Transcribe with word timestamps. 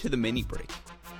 to 0.00 0.08
the 0.08 0.16
mini 0.16 0.42
break 0.42 0.70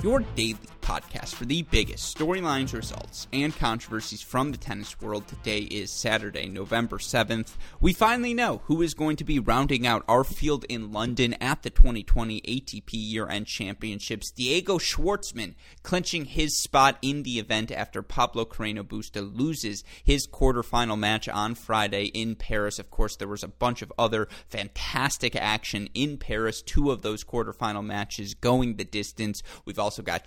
your 0.02 0.20
daily 0.34 0.56
podcast 0.90 1.34
for 1.34 1.44
the 1.44 1.62
biggest 1.62 2.16
storylines, 2.16 2.74
results, 2.74 3.26
and 3.32 3.56
controversies 3.56 4.22
from 4.22 4.50
the 4.50 4.58
tennis 4.58 5.00
world. 5.00 5.26
Today 5.28 5.60
is 5.60 5.92
Saturday, 5.92 6.48
November 6.48 6.98
7th. 6.98 7.56
We 7.80 7.92
finally 7.92 8.34
know 8.34 8.62
who 8.64 8.82
is 8.82 8.94
going 8.94 9.16
to 9.16 9.24
be 9.24 9.38
rounding 9.38 9.86
out 9.86 10.04
our 10.08 10.24
field 10.24 10.64
in 10.68 10.92
London 10.92 11.34
at 11.40 11.62
the 11.62 11.70
2020 11.70 12.40
ATP 12.40 12.90
Year 12.92 13.28
End 13.28 13.46
Championships. 13.46 14.32
Diego 14.32 14.78
Schwartzman 14.78 15.54
clinching 15.82 16.24
his 16.24 16.60
spot 16.60 16.98
in 17.02 17.22
the 17.22 17.38
event 17.38 17.70
after 17.70 18.02
Pablo 18.02 18.44
Carreno 18.44 18.82
Busta 18.82 19.22
loses 19.36 19.84
his 20.02 20.26
quarterfinal 20.26 20.98
match 20.98 21.28
on 21.28 21.54
Friday 21.54 22.06
in 22.06 22.34
Paris. 22.34 22.78
Of 22.80 22.90
course, 22.90 23.14
there 23.16 23.28
was 23.28 23.44
a 23.44 23.48
bunch 23.48 23.82
of 23.82 23.92
other 23.96 24.26
fantastic 24.48 25.36
action 25.36 25.88
in 25.94 26.18
Paris, 26.18 26.62
two 26.62 26.90
of 26.90 27.02
those 27.02 27.22
quarterfinal 27.22 27.84
matches 27.84 28.34
going 28.34 28.74
the 28.76 28.84
distance. 28.84 29.42
We've 29.64 29.78
also 29.78 30.02
got 30.02 30.10
got 30.10 30.26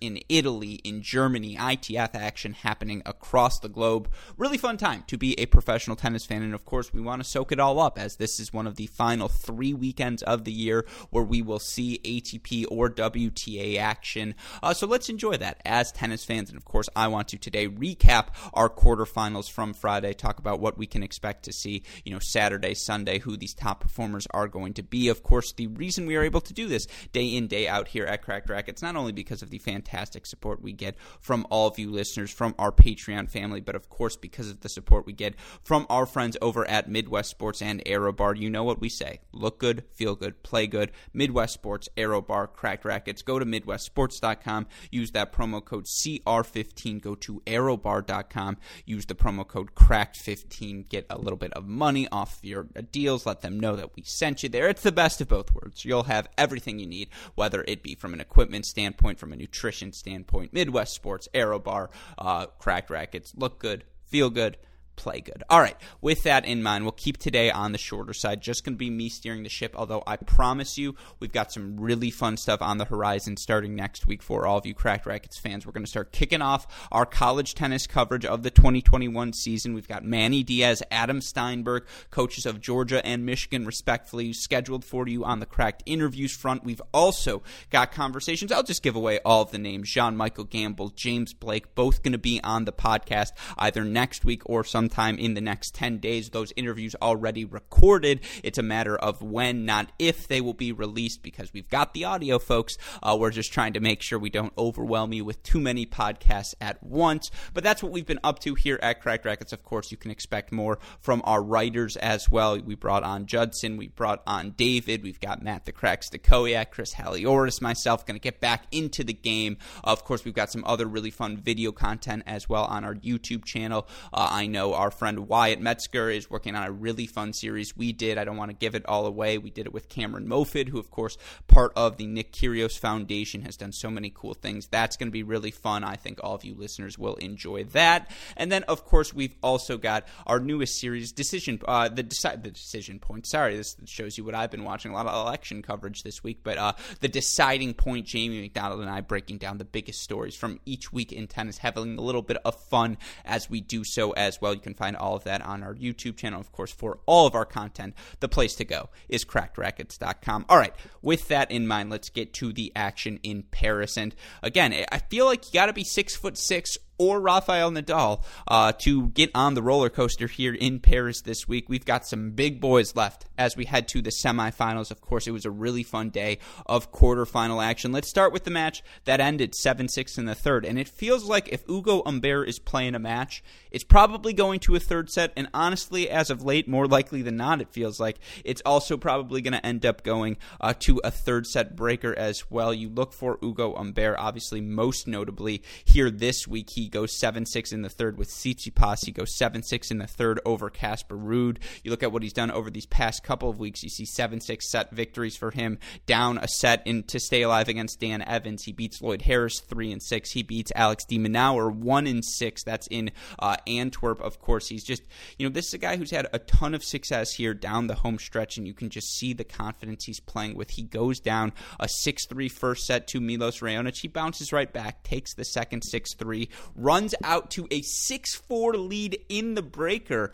in 0.00 0.20
Italy, 0.28 0.80
in 0.84 1.02
Germany, 1.02 1.56
ITF 1.56 2.14
action 2.14 2.54
happening 2.54 3.02
across 3.04 3.58
the 3.58 3.68
globe. 3.68 4.08
Really 4.38 4.58
fun 4.58 4.76
time 4.76 5.04
to 5.08 5.18
be 5.18 5.38
a 5.38 5.46
professional 5.46 5.96
tennis 5.96 6.24
fan. 6.24 6.42
And 6.42 6.54
of 6.54 6.64
course, 6.64 6.92
we 6.92 7.00
want 7.00 7.22
to 7.22 7.28
soak 7.28 7.52
it 7.52 7.60
all 7.60 7.78
up 7.80 7.98
as 7.98 8.16
this 8.16 8.40
is 8.40 8.52
one 8.52 8.66
of 8.66 8.76
the 8.76 8.86
final 8.86 9.28
three 9.28 9.74
weekends 9.74 10.22
of 10.22 10.44
the 10.44 10.52
year 10.52 10.86
where 11.10 11.24
we 11.24 11.42
will 11.42 11.58
see 11.58 12.00
ATP 12.04 12.64
or 12.70 12.88
WTA 12.88 13.78
action. 13.78 14.34
Uh, 14.62 14.72
so 14.72 14.86
let's 14.86 15.08
enjoy 15.08 15.36
that 15.36 15.60
as 15.64 15.92
tennis 15.92 16.24
fans. 16.24 16.48
And 16.48 16.56
of 16.56 16.64
course, 16.64 16.88
I 16.96 17.08
want 17.08 17.28
to 17.28 17.38
today 17.38 17.68
recap 17.68 18.28
our 18.52 18.70
quarterfinals 18.70 19.50
from 19.50 19.74
Friday, 19.74 20.14
talk 20.14 20.38
about 20.38 20.60
what 20.60 20.78
we 20.78 20.86
can 20.86 21.02
expect 21.02 21.44
to 21.44 21.52
see, 21.52 21.82
you 22.04 22.12
know, 22.12 22.18
Saturday, 22.18 22.74
Sunday, 22.74 23.18
who 23.18 23.36
these 23.36 23.54
top 23.54 23.80
performers 23.80 24.26
are 24.30 24.48
going 24.48 24.74
to 24.74 24.82
be. 24.82 25.08
Of 25.08 25.22
course, 25.22 25.52
the 25.52 25.66
reason 25.66 26.06
we 26.06 26.16
are 26.16 26.22
able 26.22 26.40
to 26.40 26.54
do 26.54 26.66
this 26.66 26.86
day 27.12 27.26
in, 27.26 27.46
day 27.46 27.68
out 27.68 27.88
here 27.88 28.04
at 28.04 28.22
Cracked 28.22 28.48
Racquets 28.48 28.82
not 28.82 28.96
only 28.96 29.12
because 29.12 29.42
of 29.42 29.50
the 29.50 29.58
fantastic 29.74 30.24
support 30.24 30.62
we 30.62 30.72
get 30.72 30.94
from 31.20 31.44
all 31.50 31.66
of 31.66 31.78
you 31.80 31.90
listeners, 31.90 32.30
from 32.30 32.54
our 32.60 32.70
Patreon 32.70 33.28
family, 33.28 33.60
but 33.60 33.74
of 33.74 33.88
course 33.88 34.16
because 34.16 34.48
of 34.48 34.60
the 34.60 34.68
support 34.68 35.04
we 35.04 35.12
get 35.12 35.34
from 35.64 35.84
our 35.90 36.06
friends 36.06 36.36
over 36.40 36.68
at 36.70 36.88
Midwest 36.88 37.30
Sports 37.30 37.60
and 37.60 37.84
ArrowBar. 37.84 38.38
You 38.38 38.50
know 38.50 38.62
what 38.62 38.80
we 38.80 38.88
say 38.88 39.20
look 39.32 39.58
good, 39.58 39.82
feel 39.92 40.14
good, 40.14 40.44
play 40.44 40.68
good. 40.68 40.92
Midwest 41.12 41.54
Sports, 41.54 41.88
ArrowBar, 41.96 42.52
Cracked 42.52 42.84
Racquets. 42.84 43.24
Go 43.24 43.40
to 43.40 43.44
MidwestSports.com, 43.44 44.66
use 44.92 45.10
that 45.10 45.32
promo 45.32 45.64
code 45.64 45.86
CR15. 45.86 47.00
Go 47.00 47.16
to 47.16 47.42
ArrowBar.com, 47.46 48.56
use 48.86 49.06
the 49.06 49.14
promo 49.16 49.46
code 49.46 49.74
Cracked15. 49.74 50.88
Get 50.88 51.06
a 51.10 51.18
little 51.18 51.36
bit 51.36 51.52
of 51.54 51.66
money 51.66 52.06
off 52.12 52.38
your 52.42 52.68
deals. 52.92 53.26
Let 53.26 53.40
them 53.40 53.58
know 53.58 53.74
that 53.74 53.96
we 53.96 54.04
sent 54.04 54.44
you 54.44 54.48
there. 54.48 54.68
It's 54.68 54.82
the 54.82 54.92
best 54.92 55.20
of 55.20 55.28
both 55.28 55.52
worlds. 55.52 55.84
You'll 55.84 56.04
have 56.04 56.28
everything 56.38 56.78
you 56.78 56.86
need, 56.86 57.08
whether 57.34 57.64
it 57.66 57.82
be 57.82 57.96
from 57.96 58.14
an 58.14 58.20
equipment 58.20 58.66
standpoint, 58.66 59.18
from 59.18 59.32
a 59.32 59.36
nutrition 59.36 59.63
standpoint, 59.94 60.52
Midwest 60.52 60.94
Sports, 60.94 61.28
ArrowBar, 61.34 61.88
uh, 62.18 62.46
Cracked 62.58 62.90
Racquets 62.90 63.32
look 63.36 63.58
good, 63.58 63.84
feel 64.04 64.30
good 64.30 64.56
play 64.96 65.20
good. 65.20 65.42
All 65.48 65.60
right, 65.60 65.76
with 66.00 66.22
that 66.24 66.44
in 66.44 66.62
mind, 66.62 66.84
we'll 66.84 66.92
keep 66.92 67.18
today 67.18 67.50
on 67.50 67.72
the 67.72 67.78
shorter 67.78 68.12
side. 68.12 68.40
Just 68.40 68.64
going 68.64 68.74
to 68.74 68.78
be 68.78 68.90
me 68.90 69.08
steering 69.08 69.42
the 69.42 69.48
ship, 69.48 69.74
although 69.76 70.02
I 70.06 70.16
promise 70.16 70.78
you 70.78 70.94
we've 71.20 71.32
got 71.32 71.52
some 71.52 71.78
really 71.78 72.10
fun 72.10 72.36
stuff 72.36 72.62
on 72.62 72.78
the 72.78 72.84
horizon 72.84 73.36
starting 73.36 73.74
next 73.74 74.06
week 74.06 74.22
for 74.22 74.46
all 74.46 74.58
of 74.58 74.66
you 74.66 74.74
Cracked 74.74 75.06
Racquets 75.06 75.38
fans. 75.38 75.66
We're 75.66 75.72
going 75.72 75.84
to 75.84 75.90
start 75.90 76.12
kicking 76.12 76.42
off 76.42 76.88
our 76.92 77.06
college 77.06 77.54
tennis 77.54 77.86
coverage 77.86 78.24
of 78.24 78.42
the 78.42 78.50
2021 78.50 79.32
season. 79.32 79.74
We've 79.74 79.88
got 79.88 80.04
Manny 80.04 80.42
Diaz, 80.42 80.82
Adam 80.90 81.20
Steinberg, 81.20 81.86
coaches 82.10 82.46
of 82.46 82.60
Georgia 82.60 83.04
and 83.04 83.26
Michigan, 83.26 83.66
respectfully, 83.66 84.32
scheduled 84.32 84.84
for 84.84 85.06
you 85.08 85.24
on 85.24 85.40
the 85.40 85.46
Cracked 85.46 85.82
interviews 85.86 86.34
front. 86.34 86.64
We've 86.64 86.82
also 86.92 87.42
got 87.70 87.92
conversations. 87.92 88.52
I'll 88.52 88.62
just 88.62 88.82
give 88.82 88.96
away 88.96 89.20
all 89.24 89.42
of 89.42 89.50
the 89.50 89.58
names 89.58 89.90
Jean 89.90 90.16
Michael 90.16 90.44
Gamble, 90.44 90.90
James 90.90 91.32
Blake, 91.32 91.74
both 91.74 92.02
going 92.02 92.12
to 92.12 92.18
be 92.18 92.40
on 92.42 92.64
the 92.64 92.72
podcast 92.72 93.32
either 93.58 93.84
next 93.84 94.24
week 94.24 94.42
or 94.46 94.64
some 94.64 94.83
sometime 94.84 95.18
in 95.18 95.32
the 95.32 95.40
next 95.40 95.74
10 95.74 95.96
days. 95.96 96.28
Those 96.28 96.52
interviews 96.56 96.94
already 97.00 97.46
recorded. 97.46 98.20
It's 98.42 98.58
a 98.58 98.62
matter 98.62 98.96
of 98.96 99.22
when, 99.22 99.64
not 99.64 99.90
if, 99.98 100.28
they 100.28 100.42
will 100.42 100.52
be 100.52 100.72
released 100.72 101.22
because 101.22 101.54
we've 101.54 101.70
got 101.70 101.94
the 101.94 102.04
audio, 102.04 102.38
folks. 102.38 102.76
Uh, 103.02 103.16
we're 103.18 103.30
just 103.30 103.50
trying 103.50 103.72
to 103.72 103.80
make 103.80 104.02
sure 104.02 104.18
we 104.18 104.28
don't 104.28 104.52
overwhelm 104.58 105.14
you 105.14 105.24
with 105.24 105.42
too 105.42 105.58
many 105.58 105.86
podcasts 105.86 106.54
at 106.60 106.82
once. 106.82 107.30
But 107.54 107.64
that's 107.64 107.82
what 107.82 107.92
we've 107.92 108.04
been 108.04 108.20
up 108.22 108.40
to 108.40 108.54
here 108.54 108.78
at 108.82 109.00
Cracked 109.00 109.24
Racquets. 109.24 109.54
Of 109.54 109.64
course, 109.64 109.90
you 109.90 109.96
can 109.96 110.10
expect 110.10 110.52
more 110.52 110.78
from 111.00 111.22
our 111.24 111.42
writers 111.42 111.96
as 111.96 112.28
well. 112.28 112.58
We 112.58 112.74
brought 112.74 113.04
on 113.04 113.24
Judson, 113.24 113.78
we 113.78 113.88
brought 113.88 114.22
on 114.26 114.50
David, 114.50 115.02
we've 115.02 115.20
got 115.20 115.42
Matt 115.42 115.64
the 115.64 115.72
Cracks 115.72 116.10
Stakoyak, 116.10 116.72
Chris 116.72 116.94
Halioris, 116.94 117.62
myself, 117.62 118.04
going 118.04 118.20
to 118.20 118.22
get 118.22 118.38
back 118.38 118.64
into 118.70 119.02
the 119.02 119.14
game. 119.14 119.56
Of 119.82 120.04
course, 120.04 120.26
we've 120.26 120.34
got 120.34 120.52
some 120.52 120.64
other 120.66 120.84
really 120.86 121.10
fun 121.10 121.38
video 121.38 121.72
content 121.72 122.24
as 122.26 122.50
well 122.50 122.64
on 122.64 122.84
our 122.84 122.94
YouTube 122.94 123.46
channel. 123.46 123.88
Uh, 124.12 124.28
I 124.30 124.46
know 124.46 124.73
our 124.74 124.90
friend 124.90 125.28
Wyatt 125.28 125.60
Metzger 125.60 126.10
is 126.10 126.30
working 126.30 126.54
on 126.54 126.66
a 126.66 126.72
really 126.72 127.06
fun 127.06 127.32
series 127.32 127.76
we 127.76 127.92
did. 127.92 128.18
I 128.18 128.24
don't 128.24 128.36
want 128.36 128.50
to 128.50 128.56
give 128.56 128.74
it 128.74 128.84
all 128.86 129.06
away. 129.06 129.38
We 129.38 129.50
did 129.50 129.66
it 129.66 129.72
with 129.72 129.88
Cameron 129.88 130.26
Mofid, 130.28 130.68
who, 130.68 130.78
of 130.78 130.90
course, 130.90 131.16
part 131.46 131.72
of 131.76 131.96
the 131.96 132.06
Nick 132.06 132.32
Kyrgios 132.32 132.78
Foundation, 132.78 133.42
has 133.42 133.56
done 133.56 133.72
so 133.72 133.90
many 133.90 134.10
cool 134.14 134.34
things. 134.34 134.66
That's 134.66 134.96
going 134.96 135.08
to 135.08 135.12
be 135.12 135.22
really 135.22 135.50
fun. 135.50 135.84
I 135.84 135.96
think 135.96 136.20
all 136.22 136.34
of 136.34 136.44
you 136.44 136.54
listeners 136.54 136.98
will 136.98 137.14
enjoy 137.16 137.64
that. 137.64 138.10
And 138.36 138.50
then, 138.50 138.62
of 138.64 138.84
course, 138.84 139.14
we've 139.14 139.34
also 139.42 139.78
got 139.78 140.06
our 140.26 140.40
newest 140.40 140.78
series, 140.78 141.12
Decision, 141.12 141.60
uh, 141.66 141.88
the, 141.88 142.04
deci- 142.04 142.42
the 142.42 142.50
Decision 142.50 142.98
Point. 142.98 143.26
Sorry, 143.26 143.56
this 143.56 143.76
shows 143.86 144.18
you 144.18 144.24
what 144.24 144.34
I've 144.34 144.50
been 144.50 144.64
watching. 144.64 144.90
A 144.90 144.94
lot 144.94 145.06
of 145.06 145.14
election 145.26 145.62
coverage 145.62 146.02
this 146.02 146.22
week, 146.22 146.40
but 146.42 146.58
uh, 146.58 146.72
the 147.00 147.08
Deciding 147.08 147.74
Point, 147.74 148.06
Jamie 148.06 148.40
McDonald 148.40 148.80
and 148.80 148.90
I 148.90 149.00
breaking 149.00 149.38
down 149.38 149.58
the 149.58 149.64
biggest 149.64 150.00
stories 150.00 150.34
from 150.34 150.60
each 150.66 150.92
week 150.92 151.12
in 151.12 151.26
tennis, 151.26 151.58
having 151.58 151.98
a 151.98 152.00
little 152.00 152.22
bit 152.22 152.38
of 152.44 152.54
fun 152.54 152.98
as 153.24 153.48
we 153.48 153.60
do 153.60 153.84
so 153.84 154.12
as 154.12 154.40
well. 154.40 154.54
You 154.54 154.60
can 154.64 154.74
find 154.74 154.96
all 154.96 155.14
of 155.14 155.24
that 155.24 155.42
on 155.42 155.62
our 155.62 155.74
YouTube 155.74 156.16
channel. 156.16 156.40
Of 156.40 156.50
course, 156.50 156.72
for 156.72 156.98
all 157.06 157.26
of 157.26 157.34
our 157.34 157.44
content, 157.44 157.94
the 158.20 158.28
place 158.28 158.56
to 158.56 158.64
go 158.64 158.88
is 159.08 159.24
crackedracquets.com. 159.24 160.46
All 160.48 160.58
right, 160.58 160.74
with 161.02 161.28
that 161.28 161.50
in 161.50 161.68
mind, 161.68 161.90
let's 161.90 162.10
get 162.10 162.32
to 162.34 162.52
the 162.52 162.72
action 162.74 163.20
in 163.22 163.44
Paris. 163.44 163.96
And 163.96 164.14
again, 164.42 164.74
I 164.90 164.98
feel 164.98 165.26
like 165.26 165.46
you 165.46 165.52
got 165.52 165.66
to 165.66 165.72
be 165.72 165.84
six 165.84 166.16
foot 166.16 166.36
six 166.36 166.76
or 166.98 167.20
Rafael 167.20 167.70
Nadal 167.70 168.22
uh, 168.48 168.72
to 168.80 169.08
get 169.08 169.30
on 169.34 169.54
the 169.54 169.62
roller 169.62 169.90
coaster 169.90 170.26
here 170.26 170.54
in 170.54 170.80
Paris 170.80 171.22
this 171.22 171.48
week. 171.48 171.68
We've 171.68 171.84
got 171.84 172.06
some 172.06 172.30
big 172.32 172.60
boys 172.60 172.94
left 172.94 173.26
as 173.36 173.56
we 173.56 173.64
head 173.64 173.88
to 173.88 174.02
the 174.02 174.10
semifinals. 174.10 174.90
Of 174.90 175.00
course, 175.00 175.26
it 175.26 175.32
was 175.32 175.44
a 175.44 175.50
really 175.50 175.82
fun 175.82 176.10
day 176.10 176.38
of 176.66 176.92
quarterfinal 176.92 177.64
action. 177.64 177.92
Let's 177.92 178.08
start 178.08 178.32
with 178.32 178.44
the 178.44 178.50
match 178.50 178.82
that 179.04 179.20
ended 179.20 179.54
7 179.54 179.88
6 179.88 180.18
in 180.18 180.26
the 180.26 180.34
third. 180.34 180.64
And 180.64 180.78
it 180.78 180.88
feels 180.88 181.24
like 181.24 181.48
if 181.48 181.68
Ugo 181.68 182.02
Humbert 182.04 182.48
is 182.48 182.58
playing 182.58 182.94
a 182.94 182.98
match, 182.98 183.42
it's 183.70 183.84
probably 183.84 184.32
going 184.32 184.60
to 184.60 184.76
a 184.76 184.80
third 184.80 185.10
set. 185.10 185.32
And 185.36 185.48
honestly, 185.52 186.08
as 186.08 186.30
of 186.30 186.44
late, 186.44 186.68
more 186.68 186.86
likely 186.86 187.22
than 187.22 187.36
not, 187.36 187.60
it 187.60 187.72
feels 187.72 187.98
like 187.98 188.18
it's 188.44 188.62
also 188.64 188.96
probably 188.96 189.40
going 189.40 189.52
to 189.52 189.66
end 189.66 189.84
up 189.84 190.02
going 190.02 190.36
uh, 190.60 190.74
to 190.80 191.00
a 191.02 191.10
third 191.10 191.46
set 191.46 191.74
breaker 191.74 192.16
as 192.16 192.50
well. 192.50 192.72
You 192.72 192.88
look 192.88 193.12
for 193.12 193.38
Ugo 193.42 193.74
Humbert, 193.74 194.16
obviously, 194.18 194.60
most 194.60 195.08
notably 195.08 195.62
here 195.84 196.10
this 196.10 196.46
week. 196.46 196.70
He 196.70 196.83
goes 196.88 197.18
7 197.18 197.46
6 197.46 197.72
in 197.72 197.82
the 197.82 197.88
third 197.88 198.18
with 198.18 198.28
Tsitsipas. 198.28 199.04
He 199.04 199.12
goes 199.12 199.36
7 199.36 199.62
6 199.62 199.90
in 199.90 199.98
the 199.98 200.06
third 200.06 200.40
over 200.44 200.70
Casper 200.70 201.16
Ruud. 201.16 201.58
You 201.82 201.90
look 201.90 202.02
at 202.02 202.12
what 202.12 202.22
he's 202.22 202.32
done 202.32 202.50
over 202.50 202.70
these 202.70 202.86
past 202.86 203.22
couple 203.22 203.50
of 203.50 203.58
weeks, 203.58 203.82
you 203.82 203.88
see 203.88 204.04
7 204.04 204.40
6 204.40 204.70
set 204.70 204.90
victories 204.90 205.36
for 205.36 205.50
him, 205.50 205.78
down 206.06 206.38
a 206.38 206.48
set 206.48 206.86
in 206.86 207.02
to 207.04 207.20
stay 207.20 207.42
alive 207.42 207.68
against 207.68 208.00
Dan 208.00 208.22
Evans. 208.22 208.64
He 208.64 208.72
beats 208.72 209.00
Lloyd 209.02 209.22
Harris 209.22 209.60
3 209.60 209.92
and 209.92 210.02
6. 210.02 210.30
He 210.30 210.42
beats 210.42 210.72
Alex 210.74 211.04
de 211.04 211.18
Minaur 211.18 211.74
1 211.74 212.06
and 212.06 212.24
6. 212.24 212.64
That's 212.64 212.86
in 212.88 213.10
uh, 213.38 213.56
Antwerp, 213.66 214.20
of 214.20 214.40
course. 214.40 214.68
He's 214.68 214.84
just, 214.84 215.02
you 215.38 215.46
know, 215.46 215.52
this 215.52 215.68
is 215.68 215.74
a 215.74 215.78
guy 215.78 215.96
who's 215.96 216.10
had 216.10 216.28
a 216.32 216.38
ton 216.38 216.74
of 216.74 216.84
success 216.84 217.32
here 217.32 217.54
down 217.54 217.86
the 217.86 217.94
home 217.94 218.18
stretch, 218.18 218.56
and 218.56 218.66
you 218.66 218.74
can 218.74 218.90
just 218.90 219.14
see 219.18 219.32
the 219.32 219.44
confidence 219.44 220.04
he's 220.04 220.20
playing 220.20 220.56
with. 220.56 220.70
He 220.70 220.82
goes 220.82 221.20
down 221.20 221.52
a 221.80 221.88
6 221.88 222.26
3 222.26 222.48
first 222.48 222.86
set 222.86 223.06
to 223.08 223.20
Milos 223.20 223.60
Raonic. 223.60 223.98
He 224.00 224.08
bounces 224.08 224.52
right 224.52 224.72
back, 224.72 225.02
takes 225.02 225.34
the 225.34 225.44
second 225.44 225.82
6 225.82 226.14
3, 226.14 226.48
runs 226.74 227.14
out 227.22 227.50
to 227.52 227.66
a 227.70 227.82
6 227.82 228.34
4 228.34 228.76
lead 228.76 229.18
in 229.28 229.54
the 229.54 229.62
breaker. 229.62 230.32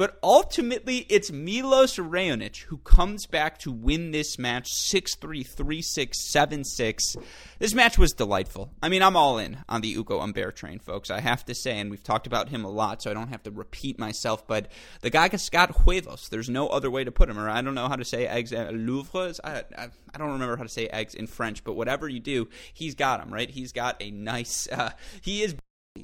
But 0.00 0.18
ultimately, 0.22 1.04
it's 1.10 1.30
Milos 1.30 1.96
Raonic 1.96 2.62
who 2.62 2.78
comes 2.78 3.26
back 3.26 3.58
to 3.58 3.70
win 3.70 4.12
this 4.12 4.38
match 4.38 4.68
6 4.70 5.16
3, 5.16 5.42
3 5.42 5.82
6, 5.82 6.32
7 6.32 6.64
6. 6.64 7.16
This 7.58 7.74
match 7.74 7.98
was 7.98 8.12
delightful. 8.12 8.72
I 8.82 8.88
mean, 8.88 9.02
I'm 9.02 9.14
all 9.14 9.36
in 9.36 9.58
on 9.68 9.82
the 9.82 9.90
Ugo 9.90 10.20
Humbert 10.20 10.56
train, 10.56 10.78
folks. 10.78 11.10
I 11.10 11.20
have 11.20 11.44
to 11.44 11.54
say, 11.54 11.78
and 11.78 11.90
we've 11.90 12.02
talked 12.02 12.26
about 12.26 12.48
him 12.48 12.64
a 12.64 12.70
lot, 12.70 13.02
so 13.02 13.10
I 13.10 13.12
don't 13.12 13.28
have 13.28 13.42
to 13.42 13.50
repeat 13.50 13.98
myself, 13.98 14.46
but 14.46 14.72
the 15.02 15.10
guy 15.10 15.28
got 15.28 15.82
huevos. 15.82 16.30
There's 16.30 16.48
no 16.48 16.68
other 16.68 16.90
way 16.90 17.04
to 17.04 17.12
put 17.12 17.28
him. 17.28 17.38
Or 17.38 17.50
I 17.50 17.60
don't 17.60 17.74
know 17.74 17.88
how 17.88 17.96
to 17.96 18.04
say 18.06 18.26
eggs. 18.26 18.54
Uh, 18.54 18.70
Louvres? 18.72 19.38
I, 19.44 19.64
I, 19.76 19.88
I, 20.14 20.18
don't 20.18 20.32
remember 20.32 20.56
how 20.56 20.62
to 20.62 20.70
say 20.70 20.86
eggs 20.86 21.14
in 21.14 21.26
French, 21.26 21.62
but 21.62 21.74
whatever 21.74 22.08
you 22.08 22.20
do, 22.20 22.48
he's 22.72 22.94
got 22.94 23.20
them, 23.20 23.30
right? 23.30 23.50
He's 23.50 23.72
got 23.72 23.96
a 24.00 24.10
nice. 24.10 24.66
Uh, 24.66 24.92
he 25.20 25.42
is 25.42 25.54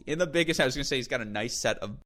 in 0.07 0.19
the 0.19 0.27
biggest. 0.27 0.61
I 0.61 0.65
was 0.65 0.75
going 0.75 0.83
to 0.83 0.89
say 0.89 0.97
he's 0.97 1.09
got 1.09 1.21
a 1.21 1.25
nice 1.25 1.55
set 1.55 1.79
of 1.79 1.97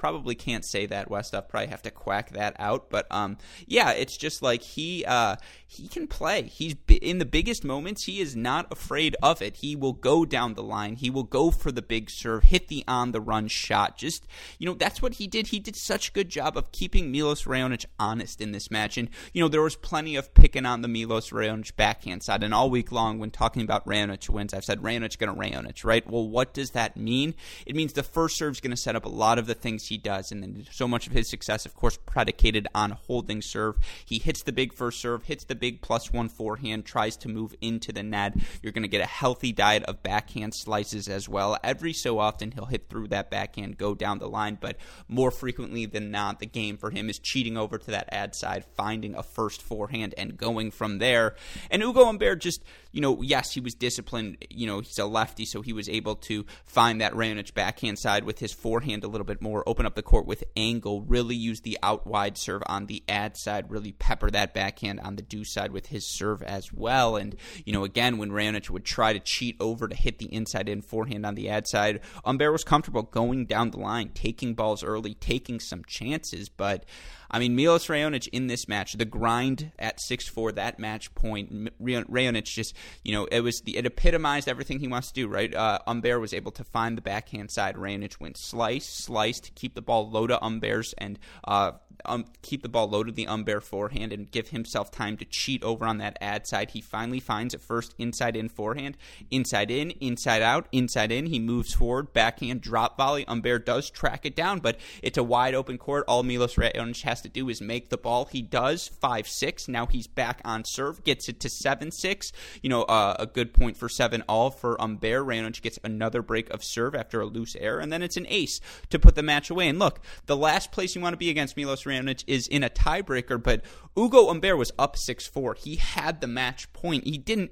Probably 0.00 0.34
can't 0.34 0.64
say 0.64 0.86
that. 0.86 1.10
Westoff 1.10 1.46
probably 1.50 1.66
have 1.66 1.82
to 1.82 1.90
quack 1.90 2.30
that 2.30 2.56
out. 2.58 2.88
But 2.88 3.06
um, 3.10 3.36
yeah, 3.66 3.90
it's 3.90 4.16
just 4.16 4.40
like 4.40 4.62
he 4.62 5.04
uh, 5.04 5.36
he 5.66 5.88
can 5.88 6.06
play. 6.06 6.44
He's 6.44 6.74
in 6.88 7.18
the 7.18 7.26
biggest 7.26 7.64
moments. 7.64 8.04
He 8.04 8.18
is 8.18 8.34
not 8.34 8.72
afraid 8.72 9.14
of 9.22 9.42
it. 9.42 9.56
He 9.56 9.76
will 9.76 9.92
go 9.92 10.24
down 10.24 10.54
the 10.54 10.62
line. 10.62 10.96
He 10.96 11.10
will 11.10 11.24
go 11.24 11.50
for 11.50 11.70
the 11.70 11.82
big 11.82 12.08
serve, 12.08 12.44
hit 12.44 12.68
the 12.68 12.82
on 12.88 13.12
the 13.12 13.20
run 13.20 13.46
shot. 13.48 13.98
Just 13.98 14.26
you 14.58 14.64
know, 14.64 14.72
that's 14.72 15.02
what 15.02 15.16
he 15.16 15.26
did. 15.26 15.48
He 15.48 15.58
did 15.58 15.76
such 15.76 16.08
a 16.08 16.12
good 16.12 16.30
job 16.30 16.56
of 16.56 16.72
keeping 16.72 17.12
Milos 17.12 17.44
Raonic 17.44 17.84
honest 17.98 18.40
in 18.40 18.52
this 18.52 18.70
match. 18.70 18.96
And 18.96 19.10
you 19.34 19.42
know, 19.42 19.48
there 19.48 19.60
was 19.60 19.76
plenty 19.76 20.16
of 20.16 20.32
picking 20.32 20.64
on 20.64 20.80
the 20.80 20.88
Milos 20.88 21.28
Raonic 21.28 21.76
backhand 21.76 22.22
side. 22.22 22.42
And 22.42 22.54
all 22.54 22.70
week 22.70 22.90
long, 22.90 23.18
when 23.18 23.30
talking 23.30 23.60
about 23.60 23.84
Raonic 23.84 24.30
wins, 24.30 24.54
I've 24.54 24.64
said 24.64 24.80
Raonic 24.80 25.18
going 25.18 25.34
to 25.34 25.38
Raonic, 25.38 25.84
right? 25.84 26.08
Well, 26.08 26.26
what 26.26 26.54
does 26.54 26.70
that 26.70 26.96
mean? 26.96 27.34
It 27.66 27.76
means 27.76 27.92
the 27.92 28.02
first 28.02 28.38
serve 28.38 28.52
is 28.52 28.60
going 28.60 28.70
to 28.70 28.78
set 28.78 28.96
up 28.96 29.04
a 29.04 29.10
lot 29.10 29.38
of 29.38 29.46
the 29.46 29.54
things 29.54 29.89
he 29.90 29.98
does, 29.98 30.32
and 30.32 30.42
then 30.42 30.64
so 30.70 30.88
much 30.88 31.06
of 31.06 31.12
his 31.12 31.28
success, 31.28 31.66
of 31.66 31.74
course, 31.74 31.98
predicated 32.06 32.66
on 32.74 32.92
holding 32.92 33.42
serve. 33.42 33.76
He 34.06 34.18
hits 34.18 34.42
the 34.42 34.52
big 34.52 34.72
first 34.72 35.00
serve, 35.00 35.24
hits 35.24 35.44
the 35.44 35.54
big 35.54 35.82
plus 35.82 36.10
one 36.10 36.30
forehand, 36.30 36.86
tries 36.86 37.18
to 37.18 37.28
move 37.28 37.54
into 37.60 37.92
the 37.92 38.02
net. 38.02 38.34
You're 38.62 38.72
going 38.72 38.82
to 38.82 38.88
get 38.88 39.02
a 39.02 39.06
healthy 39.06 39.52
diet 39.52 39.82
of 39.84 40.02
backhand 40.02 40.54
slices 40.54 41.08
as 41.08 41.28
well. 41.28 41.58
Every 41.62 41.92
so 41.92 42.18
often, 42.18 42.52
he'll 42.52 42.64
hit 42.64 42.88
through 42.88 43.08
that 43.08 43.30
backhand, 43.30 43.76
go 43.76 43.94
down 43.94 44.18
the 44.18 44.28
line, 44.28 44.56
but 44.58 44.78
more 45.06 45.30
frequently 45.30 45.84
than 45.84 46.10
not, 46.10 46.38
the 46.38 46.46
game 46.46 46.78
for 46.78 46.90
him 46.90 47.10
is 47.10 47.18
cheating 47.18 47.58
over 47.58 47.76
to 47.76 47.90
that 47.90 48.08
ad 48.10 48.34
side, 48.34 48.64
finding 48.76 49.14
a 49.14 49.22
first 49.22 49.60
forehand, 49.60 50.14
and 50.16 50.38
going 50.38 50.70
from 50.70 50.98
there. 50.98 51.34
And 51.70 51.82
Ugo 51.82 52.06
Humbert 52.06 52.40
just, 52.40 52.62
you 52.92 53.00
know, 53.00 53.20
yes, 53.20 53.52
he 53.52 53.60
was 53.60 53.74
disciplined. 53.74 54.38
You 54.48 54.66
know, 54.66 54.80
he's 54.80 54.98
a 54.98 55.04
lefty, 55.04 55.44
so 55.44 55.60
he 55.60 55.72
was 55.72 55.88
able 55.88 56.14
to 56.16 56.46
find 56.64 57.00
that 57.00 57.12
Raonic 57.12 57.52
backhand 57.52 57.98
side 57.98 58.24
with 58.24 58.38
his 58.38 58.52
forehand 58.52 59.04
a 59.04 59.08
little 59.08 59.26
bit 59.26 59.42
more, 59.42 59.68
open 59.68 59.79
up 59.86 59.94
the 59.94 60.02
court 60.02 60.26
with 60.26 60.44
angle, 60.56 61.02
really 61.02 61.34
use 61.34 61.60
the 61.60 61.78
out 61.82 62.06
wide 62.06 62.36
serve 62.38 62.62
on 62.66 62.86
the 62.86 63.02
ad 63.08 63.36
side, 63.36 63.70
really 63.70 63.92
pepper 63.92 64.30
that 64.30 64.54
backhand 64.54 65.00
on 65.00 65.16
the 65.16 65.22
deuce 65.22 65.52
side 65.52 65.72
with 65.72 65.86
his 65.86 66.06
serve 66.06 66.42
as 66.42 66.72
well. 66.72 67.16
And, 67.16 67.36
you 67.64 67.72
know, 67.72 67.84
again, 67.84 68.18
when 68.18 68.30
Raonic 68.30 68.70
would 68.70 68.84
try 68.84 69.12
to 69.12 69.20
cheat 69.20 69.56
over 69.60 69.88
to 69.88 69.94
hit 69.94 70.18
the 70.18 70.32
inside 70.32 70.68
in 70.68 70.82
forehand 70.82 71.26
on 71.26 71.34
the 71.34 71.48
ad 71.48 71.66
side, 71.66 72.00
Humbert 72.24 72.52
was 72.52 72.64
comfortable 72.64 73.02
going 73.02 73.46
down 73.46 73.70
the 73.70 73.78
line, 73.78 74.10
taking 74.14 74.54
balls 74.54 74.84
early, 74.84 75.14
taking 75.14 75.60
some 75.60 75.84
chances, 75.86 76.48
but 76.48 76.84
I 77.30 77.38
mean, 77.38 77.54
Milos 77.54 77.86
Raonic 77.86 78.28
in 78.32 78.48
this 78.48 78.66
match, 78.66 78.94
the 78.94 79.04
grind 79.04 79.72
at 79.78 80.00
six 80.00 80.28
four, 80.28 80.50
that 80.52 80.78
match 80.78 81.14
point, 81.14 81.70
Raonic 81.80 82.44
just, 82.44 82.74
you 83.04 83.12
know, 83.12 83.26
it 83.26 83.40
was 83.40 83.60
the, 83.60 83.76
it 83.76 83.86
epitomized 83.86 84.48
everything 84.48 84.80
he 84.80 84.88
wants 84.88 85.08
to 85.08 85.14
do, 85.14 85.28
right? 85.28 85.54
Uh, 85.54 85.78
Humbert 85.86 86.20
was 86.20 86.34
able 86.34 86.50
to 86.52 86.64
find 86.64 86.96
the 86.96 87.02
backhand 87.02 87.50
side. 87.50 87.76
Raonic 87.76 88.20
went 88.20 88.36
slice, 88.36 88.88
slice 88.88 89.38
to 89.40 89.50
keep 89.52 89.74
the 89.74 89.82
ball 89.82 90.10
low 90.10 90.26
to 90.26 90.38
Humbert's 90.38 90.92
and 90.98 91.18
uh, 91.44 91.72
um, 92.04 92.24
keep 92.42 92.62
the 92.62 92.68
ball 92.68 92.88
low 92.88 93.04
to 93.04 93.12
the 93.12 93.24
Humbert 93.24 93.62
forehand 93.62 94.12
and 94.12 94.30
give 94.30 94.48
himself 94.48 94.90
time 94.90 95.16
to 95.18 95.24
cheat 95.24 95.62
over 95.62 95.84
on 95.84 95.98
that 95.98 96.16
ad 96.20 96.46
side. 96.46 96.70
He 96.70 96.80
finally 96.80 97.20
finds 97.20 97.54
it 97.54 97.60
first 97.60 97.94
inside 97.98 98.36
in 98.36 98.48
forehand, 98.48 98.96
inside 99.30 99.70
in, 99.70 99.90
inside 99.92 100.42
out, 100.42 100.66
inside 100.72 101.12
in. 101.12 101.26
He 101.26 101.38
moves 101.38 101.74
forward, 101.74 102.12
backhand 102.12 102.62
drop 102.62 102.96
volley. 102.96 103.24
Humbert 103.28 103.66
does 103.66 103.90
track 103.90 104.24
it 104.24 104.34
down, 104.34 104.60
but 104.60 104.78
it's 105.02 105.18
a 105.18 105.22
wide 105.22 105.54
open 105.54 105.78
court. 105.78 106.04
All 106.08 106.22
Milos 106.22 106.56
Raonic 106.56 107.02
has 107.02 107.19
to 107.22 107.28
do 107.28 107.48
is 107.48 107.60
make 107.60 107.90
the 107.90 107.98
ball. 107.98 108.26
He 108.26 108.42
does 108.42 108.88
five 108.88 109.28
six. 109.28 109.68
Now 109.68 109.86
he's 109.86 110.06
back 110.06 110.40
on 110.44 110.64
serve, 110.64 111.04
gets 111.04 111.28
it 111.28 111.40
to 111.40 111.48
seven 111.48 111.90
six. 111.90 112.32
You 112.62 112.70
know, 112.70 112.82
uh, 112.82 113.16
a 113.18 113.26
good 113.26 113.52
point 113.54 113.76
for 113.76 113.88
seven 113.88 114.22
all 114.28 114.50
for 114.50 114.76
Humbert. 114.78 115.26
Raonic 115.26 115.62
gets 115.62 115.78
another 115.84 116.22
break 116.22 116.50
of 116.50 116.64
serve 116.64 116.94
after 116.94 117.20
a 117.20 117.26
loose 117.26 117.56
error, 117.56 117.80
and 117.80 117.92
then 117.92 118.02
it's 118.02 118.16
an 118.16 118.26
ace 118.28 118.60
to 118.90 118.98
put 118.98 119.14
the 119.14 119.22
match 119.22 119.50
away. 119.50 119.68
And 119.68 119.78
look, 119.78 120.00
the 120.26 120.36
last 120.36 120.72
place 120.72 120.94
you 120.94 121.00
want 121.00 121.12
to 121.12 121.18
be 121.18 121.30
against 121.30 121.56
Milos 121.56 121.84
Raonic 121.84 122.24
is 122.26 122.48
in 122.48 122.64
a 122.64 122.70
tiebreaker, 122.70 123.42
but 123.42 123.62
Ugo 124.00 124.28
Humbert 124.28 124.56
was 124.56 124.72
up 124.78 124.96
6 124.96 125.26
4. 125.26 125.54
He 125.54 125.76
had 125.76 126.20
the 126.20 126.26
match 126.26 126.72
point. 126.72 127.04
He 127.04 127.18
didn't. 127.18 127.50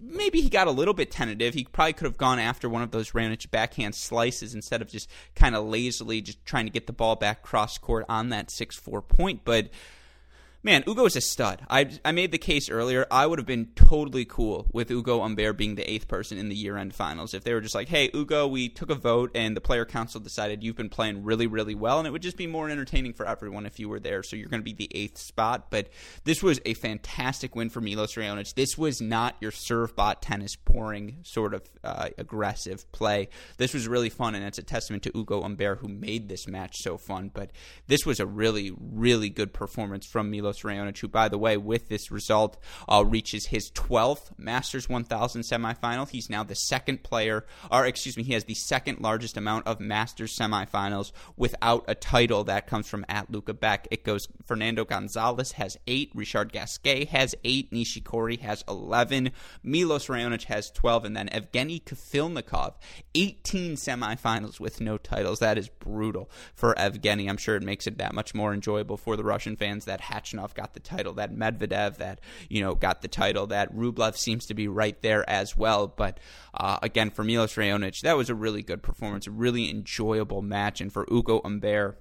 Maybe 0.00 0.40
he 0.40 0.48
got 0.48 0.66
a 0.66 0.70
little 0.70 0.94
bit 0.94 1.10
tentative. 1.10 1.52
He 1.52 1.64
probably 1.64 1.92
could 1.92 2.06
have 2.06 2.16
gone 2.16 2.38
after 2.38 2.68
one 2.68 2.80
of 2.80 2.92
those 2.92 3.10
Raonic 3.10 3.50
backhand 3.50 3.94
slices 3.94 4.54
instead 4.54 4.80
of 4.80 4.88
just 4.88 5.10
kind 5.34 5.54
of 5.54 5.66
lazily 5.66 6.22
just 6.22 6.44
trying 6.46 6.64
to 6.64 6.72
get 6.72 6.86
the 6.86 6.94
ball 6.94 7.14
back 7.14 7.42
cross 7.42 7.76
court 7.76 8.06
on 8.08 8.30
that 8.30 8.50
6 8.50 8.76
4 8.76 9.02
point. 9.02 9.42
But 9.44 9.68
man, 10.62 10.84
Ugo 10.86 11.04
is 11.06 11.16
a 11.16 11.20
stud. 11.20 11.64
I 11.68 11.90
I 12.04 12.12
made 12.12 12.30
the 12.30 12.38
case 12.38 12.70
earlier. 12.70 13.06
I 13.10 13.26
would 13.26 13.38
have 13.38 13.46
been 13.46 13.70
totally 13.74 14.24
cool 14.24 14.66
with 14.72 14.90
Ugo 14.90 15.20
Humbert 15.20 15.56
being 15.56 15.74
the 15.74 15.90
eighth 15.90 16.08
person 16.08 16.38
in 16.38 16.48
the 16.48 16.54
year-end 16.54 16.94
finals 16.94 17.34
if 17.34 17.44
they 17.44 17.52
were 17.52 17.60
just 17.60 17.74
like, 17.74 17.88
"Hey, 17.88 18.10
Ugo, 18.14 18.46
we 18.46 18.68
took 18.68 18.90
a 18.90 18.94
vote 18.94 19.30
and 19.34 19.56
the 19.56 19.60
player 19.60 19.84
council 19.84 20.20
decided 20.20 20.62
you've 20.62 20.76
been 20.76 20.88
playing 20.88 21.24
really, 21.24 21.46
really 21.46 21.74
well, 21.74 21.98
and 21.98 22.06
it 22.06 22.10
would 22.10 22.22
just 22.22 22.36
be 22.36 22.46
more 22.46 22.70
entertaining 22.70 23.12
for 23.12 23.26
everyone 23.26 23.66
if 23.66 23.80
you 23.80 23.88
were 23.88 24.00
there. 24.00 24.22
So 24.22 24.36
you're 24.36 24.48
going 24.48 24.60
to 24.60 24.64
be 24.64 24.72
the 24.72 24.90
eighth 24.94 25.18
spot." 25.18 25.70
But 25.70 25.88
this 26.24 26.42
was 26.42 26.60
a 26.64 26.74
fantastic 26.74 27.56
win 27.56 27.70
for 27.70 27.80
Milos 27.80 28.14
Raonic. 28.14 28.54
This 28.54 28.78
was 28.78 29.00
not 29.00 29.36
your 29.40 29.50
serve 29.50 29.96
bot 29.96 30.22
tennis 30.22 30.56
boring 30.56 31.18
sort 31.22 31.54
of 31.54 31.62
uh, 31.82 32.10
aggressive 32.18 32.90
play. 32.92 33.28
This 33.56 33.74
was 33.74 33.88
really 33.88 34.10
fun, 34.10 34.34
and 34.34 34.44
it's 34.44 34.58
a 34.58 34.62
testament 34.62 35.02
to 35.04 35.16
Ugo 35.16 35.42
Humbert 35.42 35.78
who 35.80 35.88
made 35.88 36.28
this 36.28 36.46
match 36.46 36.76
so 36.78 36.96
fun. 36.96 37.30
But 37.32 37.50
this 37.88 38.06
was 38.06 38.20
a 38.20 38.26
really, 38.26 38.72
really 38.78 39.28
good 39.28 39.52
performance 39.52 40.06
from 40.06 40.30
Milos. 40.30 40.51
Carlos 40.52 40.62
Raonic, 40.62 40.98
who, 40.98 41.08
by 41.08 41.28
the 41.28 41.38
way, 41.38 41.56
with 41.56 41.88
this 41.88 42.10
result, 42.10 42.58
uh, 42.88 43.04
reaches 43.06 43.46
his 43.46 43.70
12th 43.70 44.30
Masters 44.38 44.88
1000 44.88 45.42
semifinal. 45.42 46.08
He's 46.08 46.28
now 46.28 46.42
the 46.42 46.54
second 46.54 47.02
player, 47.02 47.44
or 47.70 47.86
excuse 47.86 48.16
me, 48.16 48.22
he 48.22 48.34
has 48.34 48.44
the 48.44 48.54
second 48.54 49.00
largest 49.00 49.36
amount 49.36 49.66
of 49.66 49.80
Masters 49.80 50.36
semifinals 50.36 51.12
without 51.36 51.84
a 51.88 51.94
title. 51.94 52.44
That 52.44 52.66
comes 52.66 52.88
from 52.88 53.04
at 53.08 53.30
Luca 53.30 53.54
Beck. 53.54 53.88
It 53.90 54.04
goes 54.04 54.28
Fernando 54.46 54.84
Gonzalez 54.84 55.52
has 55.52 55.76
eight, 55.86 56.10
Richard 56.14 56.52
Gasquet 56.52 57.06
has 57.06 57.34
eight, 57.44 57.70
Nishikori 57.70 58.40
has 58.40 58.64
11, 58.68 59.30
Milos 59.62 60.06
Raonic 60.06 60.44
has 60.44 60.70
12, 60.70 61.04
and 61.06 61.16
then 61.16 61.28
Evgeny 61.28 61.82
Kafelnikov, 61.82 62.74
18 63.14 63.76
semifinals 63.76 64.60
with 64.60 64.80
no 64.80 64.98
titles. 64.98 65.38
That 65.38 65.58
is 65.58 65.68
brutal 65.68 66.30
for 66.54 66.74
Evgeny. 66.74 67.28
I'm 67.28 67.36
sure 67.36 67.56
it 67.56 67.62
makes 67.62 67.86
it 67.86 67.98
that 67.98 68.14
much 68.14 68.34
more 68.34 68.52
enjoyable 68.52 68.96
for 68.96 69.16
the 69.16 69.24
Russian 69.24 69.56
fans 69.56 69.84
that 69.86 70.02
Got 70.54 70.74
the 70.74 70.80
title, 70.80 71.14
that 71.14 71.34
Medvedev 71.34 71.96
that 71.98 72.20
you 72.48 72.62
know 72.62 72.74
got 72.74 73.02
the 73.02 73.08
title, 73.08 73.46
that 73.48 73.74
Rublev 73.74 74.16
seems 74.16 74.46
to 74.46 74.54
be 74.54 74.68
right 74.68 75.00
there 75.02 75.28
as 75.28 75.56
well. 75.56 75.86
But 75.86 76.18
uh, 76.54 76.78
again, 76.82 77.10
for 77.10 77.24
Milos 77.24 77.54
Raonic, 77.54 78.00
that 78.02 78.16
was 78.16 78.30
a 78.30 78.34
really 78.34 78.62
good 78.62 78.82
performance, 78.82 79.26
a 79.26 79.30
really 79.30 79.70
enjoyable 79.70 80.42
match, 80.42 80.80
and 80.80 80.92
for 80.92 81.06
Ugo 81.10 81.40
Humbert 81.42 81.98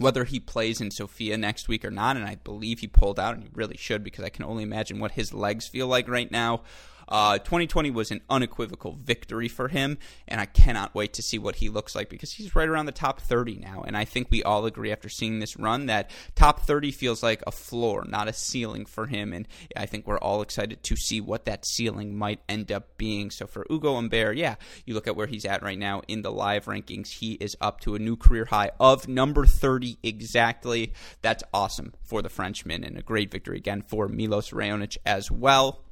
whether 0.00 0.24
he 0.24 0.40
plays 0.40 0.80
in 0.80 0.90
Sofia 0.90 1.36
next 1.36 1.68
week 1.68 1.84
or 1.84 1.90
not, 1.90 2.16
and 2.16 2.24
I 2.24 2.36
believe 2.36 2.78
he 2.78 2.86
pulled 2.86 3.20
out, 3.20 3.34
and 3.34 3.42
he 3.42 3.50
really 3.52 3.76
should 3.76 4.02
because 4.02 4.24
I 4.24 4.30
can 4.30 4.46
only 4.46 4.62
imagine 4.62 4.98
what 4.98 5.12
his 5.12 5.34
legs 5.34 5.68
feel 5.68 5.88
like 5.88 6.08
right 6.08 6.30
now. 6.30 6.62
Uh, 7.10 7.38
2020 7.38 7.90
was 7.90 8.10
an 8.10 8.20
unequivocal 8.30 8.96
victory 9.02 9.48
for 9.48 9.68
him, 9.68 9.98
and 10.28 10.40
I 10.40 10.46
cannot 10.46 10.94
wait 10.94 11.14
to 11.14 11.22
see 11.22 11.38
what 11.38 11.56
he 11.56 11.68
looks 11.68 11.94
like 11.94 12.08
because 12.08 12.32
he's 12.32 12.54
right 12.54 12.68
around 12.68 12.86
the 12.86 12.92
top 12.92 13.20
30 13.20 13.56
now. 13.56 13.82
And 13.86 13.96
I 13.96 14.04
think 14.04 14.28
we 14.30 14.42
all 14.42 14.66
agree 14.66 14.92
after 14.92 15.08
seeing 15.08 15.40
this 15.40 15.56
run 15.56 15.86
that 15.86 16.10
top 16.34 16.60
30 16.60 16.92
feels 16.92 17.22
like 17.22 17.42
a 17.46 17.52
floor, 17.52 18.04
not 18.06 18.28
a 18.28 18.32
ceiling 18.32 18.86
for 18.86 19.06
him. 19.06 19.32
And 19.32 19.48
I 19.76 19.86
think 19.86 20.06
we're 20.06 20.18
all 20.18 20.42
excited 20.42 20.82
to 20.84 20.96
see 20.96 21.20
what 21.20 21.46
that 21.46 21.66
ceiling 21.66 22.16
might 22.16 22.40
end 22.48 22.70
up 22.70 22.96
being. 22.96 23.30
So 23.30 23.46
for 23.46 23.66
Ugo 23.70 23.94
Humbert, 23.94 24.36
yeah, 24.36 24.56
you 24.84 24.94
look 24.94 25.08
at 25.08 25.16
where 25.16 25.26
he's 25.26 25.44
at 25.44 25.62
right 25.62 25.78
now 25.78 26.02
in 26.06 26.22
the 26.22 26.32
live 26.32 26.66
rankings, 26.66 27.08
he 27.08 27.32
is 27.34 27.56
up 27.60 27.80
to 27.80 27.94
a 27.94 27.98
new 27.98 28.16
career 28.16 28.44
high 28.44 28.70
of 28.78 29.08
number 29.08 29.46
30 29.46 29.98
exactly. 30.02 30.92
That's 31.22 31.42
awesome 31.52 31.94
for 32.02 32.22
the 32.22 32.28
Frenchman 32.28 32.84
and 32.84 32.96
a 32.96 33.02
great 33.02 33.30
victory 33.30 33.56
again 33.56 33.82
for 33.82 34.08
Milos 34.08 34.50
Raonic 34.50 34.96
as 35.04 35.30
well. 35.30 35.84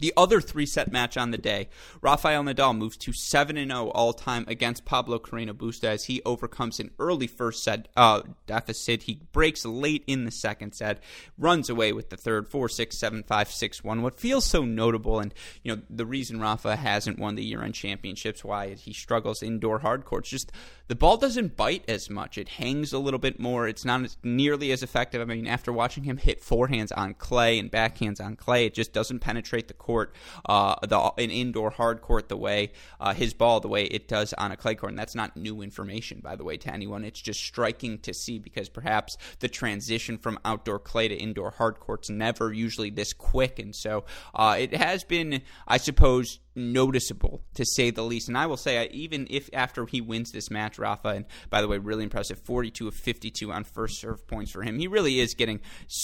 The 0.00 0.14
other 0.16 0.40
three 0.40 0.66
set 0.66 0.90
match 0.90 1.16
on 1.16 1.30
the 1.30 1.38
day, 1.38 1.68
Rafael 2.00 2.42
Nadal 2.42 2.76
moves 2.76 2.96
to 2.98 3.12
7 3.12 3.56
0 3.56 3.88
all 3.90 4.12
time 4.14 4.44
against 4.48 4.86
Pablo 4.86 5.18
Carreno 5.18 5.52
Busta 5.52 5.84
as 5.84 6.04
he 6.06 6.22
overcomes 6.24 6.80
an 6.80 6.90
early 6.98 7.26
first 7.26 7.62
set 7.62 7.88
uh, 7.96 8.22
deficit. 8.46 9.04
He 9.04 9.20
breaks 9.32 9.64
late 9.64 10.02
in 10.06 10.24
the 10.24 10.30
second 10.30 10.74
set, 10.74 11.02
runs 11.38 11.68
away 11.68 11.92
with 11.92 12.08
the 12.08 12.16
third 12.16 12.48
4 12.48 12.68
6 12.70 12.96
7 12.96 13.22
5 13.22 13.50
6 13.50 13.84
1. 13.84 14.02
What 14.02 14.18
feels 14.18 14.46
so 14.46 14.64
notable, 14.64 15.20
and 15.20 15.34
you 15.62 15.76
know, 15.76 15.82
the 15.90 16.06
reason 16.06 16.40
Rafa 16.40 16.76
hasn't 16.76 17.18
won 17.18 17.34
the 17.34 17.44
year 17.44 17.62
end 17.62 17.74
championships, 17.74 18.42
why 18.42 18.74
he 18.74 18.94
struggles 18.94 19.42
indoor 19.42 19.80
hard 19.80 20.06
courts, 20.06 20.30
just 20.30 20.50
the 20.88 20.94
ball 20.96 21.18
doesn't 21.18 21.56
bite 21.56 21.84
as 21.88 22.08
much. 22.08 22.38
It 22.38 22.48
hangs 22.48 22.92
a 22.92 22.98
little 22.98 23.20
bit 23.20 23.38
more. 23.38 23.68
It's 23.68 23.84
not 23.84 24.02
as, 24.02 24.16
nearly 24.24 24.72
as 24.72 24.82
effective. 24.82 25.20
I 25.20 25.24
mean, 25.24 25.46
after 25.46 25.72
watching 25.72 26.04
him 26.04 26.16
hit 26.16 26.42
forehands 26.42 26.90
on 26.96 27.14
clay 27.14 27.58
and 27.58 27.70
backhands 27.70 28.20
on 28.20 28.34
clay, 28.34 28.64
it 28.64 28.74
just 28.74 28.92
doesn't 28.92 29.20
penetrate 29.20 29.68
the 29.68 29.74
court 29.74 29.89
court, 29.90 30.14
uh, 30.46 30.76
the 30.86 30.98
an 31.18 31.30
indoor 31.30 31.70
hard 31.70 32.00
court, 32.00 32.28
the 32.28 32.36
way 32.36 32.70
uh, 33.00 33.12
his 33.12 33.34
ball, 33.34 33.58
the 33.58 33.68
way 33.68 33.84
it 33.84 34.06
does 34.06 34.32
on 34.34 34.52
a 34.52 34.56
clay 34.56 34.76
court. 34.76 34.92
And 34.92 34.98
that's 34.98 35.16
not 35.16 35.36
new 35.36 35.62
information, 35.62 36.20
by 36.20 36.36
the 36.36 36.44
way, 36.44 36.56
to 36.58 36.72
anyone. 36.72 37.04
It's 37.04 37.20
just 37.20 37.40
striking 37.40 37.98
to 38.00 38.14
see 38.14 38.38
because 38.38 38.68
perhaps 38.68 39.16
the 39.40 39.48
transition 39.48 40.16
from 40.16 40.38
outdoor 40.44 40.78
clay 40.78 41.08
to 41.08 41.16
indoor 41.16 41.50
hard 41.50 41.80
court's 41.80 42.08
never 42.08 42.52
usually 42.52 42.90
this 42.90 43.12
quick, 43.12 43.58
and 43.58 43.74
so 43.74 44.04
uh, 44.34 44.56
it 44.58 44.74
has 44.74 45.02
been, 45.02 45.42
I 45.66 45.78
suppose 45.78 46.38
noticeable 46.54 47.42
to 47.54 47.64
say 47.64 47.90
the 47.90 48.02
least. 48.02 48.28
And 48.28 48.36
I 48.36 48.46
will 48.46 48.56
say, 48.56 48.88
even 48.88 49.26
if 49.30 49.48
after 49.52 49.86
he 49.86 50.00
wins 50.00 50.32
this 50.32 50.50
match, 50.50 50.78
Rafa, 50.78 51.08
and 51.08 51.24
by 51.48 51.60
the 51.60 51.68
way, 51.68 51.78
really 51.78 52.04
impressive 52.04 52.38
42 52.38 52.88
of 52.88 52.94
52 52.94 53.52
on 53.52 53.64
first 53.64 54.00
serve 54.00 54.26
points 54.26 54.50
for 54.50 54.62
him. 54.62 54.78
He 54.78 54.86
really 54.86 55.20
is 55.20 55.34
getting, 55.34 55.60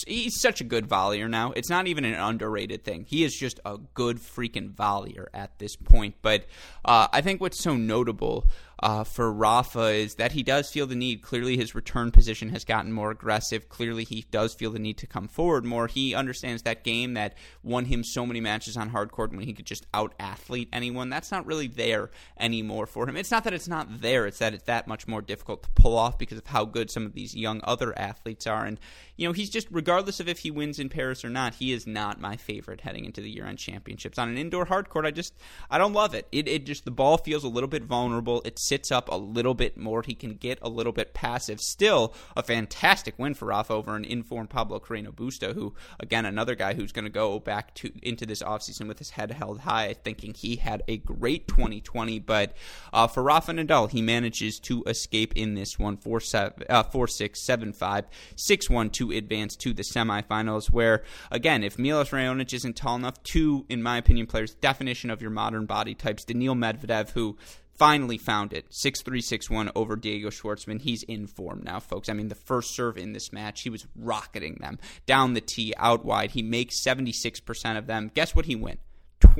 he's 0.06 0.40
such 0.40 0.60
a 0.60 0.64
good 0.64 0.88
volleyer 0.88 1.28
now. 1.28 1.52
It's 1.52 1.70
not 1.70 1.86
even 1.86 2.04
an 2.04 2.14
underrated 2.14 2.84
thing. 2.84 3.04
He 3.08 3.24
is 3.24 3.34
just 3.34 3.60
a 3.64 3.78
good 3.94 4.18
freaking 4.18 4.74
volleyer 4.74 5.26
at 5.34 5.58
this 5.58 5.76
point. 5.76 6.16
But 6.22 6.46
uh, 6.84 7.08
I 7.12 7.20
think 7.20 7.40
what's 7.40 7.62
so 7.62 7.76
notable 7.76 8.46
uh, 8.80 9.04
for 9.04 9.32
Rafa 9.32 9.86
is 9.86 10.16
that 10.16 10.32
he 10.32 10.42
does 10.42 10.70
feel 10.70 10.86
the 10.86 10.94
need. 10.94 11.22
Clearly, 11.22 11.56
his 11.56 11.74
return 11.74 12.10
position 12.10 12.50
has 12.50 12.64
gotten 12.64 12.92
more 12.92 13.10
aggressive. 13.10 13.68
Clearly, 13.68 14.04
he 14.04 14.26
does 14.30 14.54
feel 14.54 14.70
the 14.70 14.78
need 14.78 14.98
to 14.98 15.06
come 15.06 15.28
forward 15.28 15.64
more. 15.64 15.86
He 15.86 16.14
understands 16.14 16.62
that 16.62 16.84
game 16.84 17.14
that 17.14 17.36
won 17.62 17.86
him 17.86 18.04
so 18.04 18.26
many 18.26 18.40
matches 18.40 18.76
on 18.76 18.90
hard 18.90 19.12
court 19.12 19.30
when 19.30 19.40
he 19.40 19.54
could 19.54 19.64
just 19.64 19.86
out 19.94 20.14
athlete 20.20 20.68
anyone. 20.72 21.08
That's 21.08 21.30
not 21.30 21.46
really 21.46 21.68
there 21.68 22.10
anymore 22.38 22.86
for 22.86 23.08
him. 23.08 23.16
It's 23.16 23.30
not 23.30 23.44
that 23.44 23.54
it's 23.54 23.68
not 23.68 24.02
there, 24.02 24.26
it's 24.26 24.38
that 24.40 24.52
it's 24.52 24.64
that 24.64 24.86
much 24.86 25.08
more 25.08 25.22
difficult 25.22 25.62
to 25.62 25.70
pull 25.70 25.96
off 25.96 26.18
because 26.18 26.38
of 26.38 26.46
how 26.46 26.66
good 26.66 26.90
some 26.90 27.06
of 27.06 27.14
these 27.14 27.34
young 27.34 27.60
other 27.64 27.98
athletes 27.98 28.46
are. 28.46 28.66
And, 28.66 28.78
you 29.16 29.26
know, 29.26 29.32
he's 29.32 29.50
just, 29.50 29.68
regardless 29.70 30.20
of 30.20 30.28
if 30.28 30.40
he 30.40 30.50
wins 30.50 30.78
in 30.78 30.90
Paris 30.90 31.24
or 31.24 31.30
not, 31.30 31.54
he 31.54 31.72
is 31.72 31.86
not 31.86 32.20
my 32.20 32.36
favorite 32.36 32.82
heading 32.82 33.06
into 33.06 33.22
the 33.22 33.30
year 33.30 33.46
end 33.46 33.58
championships. 33.58 34.18
On 34.18 34.28
an 34.28 34.36
indoor 34.36 34.66
hard 34.66 34.90
court, 34.90 35.06
I 35.06 35.12
just, 35.12 35.32
I 35.70 35.78
don't 35.78 35.94
love 35.94 36.14
it. 36.14 36.28
It, 36.30 36.46
it 36.46 36.66
just, 36.66 36.84
the 36.84 36.90
ball 36.90 37.16
feels 37.16 37.42
a 37.42 37.48
little 37.48 37.68
bit 37.68 37.84
vulnerable. 37.84 38.42
It's 38.44 38.65
sits 38.66 38.90
up 38.90 39.08
a 39.10 39.16
little 39.16 39.54
bit 39.54 39.76
more. 39.76 40.02
He 40.02 40.14
can 40.14 40.34
get 40.34 40.58
a 40.62 40.68
little 40.68 40.92
bit 40.92 41.14
passive. 41.14 41.60
Still 41.60 42.14
a 42.36 42.42
fantastic 42.42 43.18
win 43.18 43.34
for 43.34 43.46
Rafa 43.46 43.74
over 43.74 43.94
an 43.94 44.04
informed 44.04 44.50
Pablo 44.50 44.80
Carreno 44.80 45.12
Busta, 45.12 45.54
who 45.54 45.74
again 46.00 46.24
another 46.24 46.54
guy 46.54 46.74
who's 46.74 46.92
going 46.92 47.04
to 47.04 47.10
go 47.10 47.38
back 47.38 47.74
to 47.76 47.92
into 48.02 48.26
this 48.26 48.42
offseason 48.42 48.88
with 48.88 48.98
his 48.98 49.10
head 49.10 49.30
held 49.32 49.60
high, 49.60 49.94
thinking 50.04 50.34
he 50.34 50.56
had 50.56 50.82
a 50.88 50.98
great 50.98 51.48
2020. 51.48 52.18
But 52.20 52.56
uh, 52.92 53.06
for 53.06 53.22
Rafa 53.22 53.52
Nadal, 53.52 53.90
he 53.90 54.02
manages 54.02 54.58
to 54.60 54.82
escape 54.84 55.34
in 55.36 55.54
this 55.54 55.78
one 55.78 55.96
four 55.96 56.20
seven 56.20 56.64
uh, 56.68 56.82
four 56.82 57.08
six 57.08 57.40
seven 57.40 57.72
five 57.72 58.06
six 58.34 58.68
one 58.68 58.90
to 58.90 59.10
advance 59.12 59.56
to 59.56 59.72
the 59.72 59.82
semifinals. 59.82 60.70
Where 60.70 61.04
again, 61.30 61.62
if 61.62 61.78
Milos 61.78 62.10
Raonic 62.10 62.52
isn't 62.52 62.76
tall 62.76 62.96
enough, 62.96 63.22
two 63.22 63.64
in 63.68 63.82
my 63.82 63.98
opinion 63.98 64.26
players 64.26 64.54
definition 64.54 65.10
of 65.10 65.22
your 65.22 65.30
modern 65.30 65.66
body 65.66 65.94
types, 65.94 66.24
Daniil 66.24 66.54
Medvedev, 66.54 67.10
who 67.10 67.36
finally 67.78 68.18
found 68.18 68.52
it. 68.52 68.66
6 68.70 69.02
3 69.02 69.20
6 69.20 69.50
1 69.50 69.70
over 69.74 69.96
Diego 69.96 70.30
Schwartzman. 70.30 70.80
He's 70.80 71.02
in 71.04 71.26
form 71.26 71.62
now, 71.64 71.80
folks. 71.80 72.08
I 72.08 72.12
mean, 72.12 72.28
the 72.28 72.34
first 72.34 72.74
serve 72.74 72.96
in 72.96 73.12
this 73.12 73.32
match, 73.32 73.62
he 73.62 73.70
was 73.70 73.86
rocketing 73.96 74.58
them 74.60 74.78
down 75.06 75.34
the 75.34 75.40
tee, 75.40 75.74
out 75.76 76.04
wide. 76.04 76.32
He 76.32 76.42
makes 76.42 76.82
76% 76.82 77.78
of 77.78 77.86
them. 77.86 78.10
Guess 78.14 78.34
what 78.34 78.46
he 78.46 78.56
went? 78.56 78.80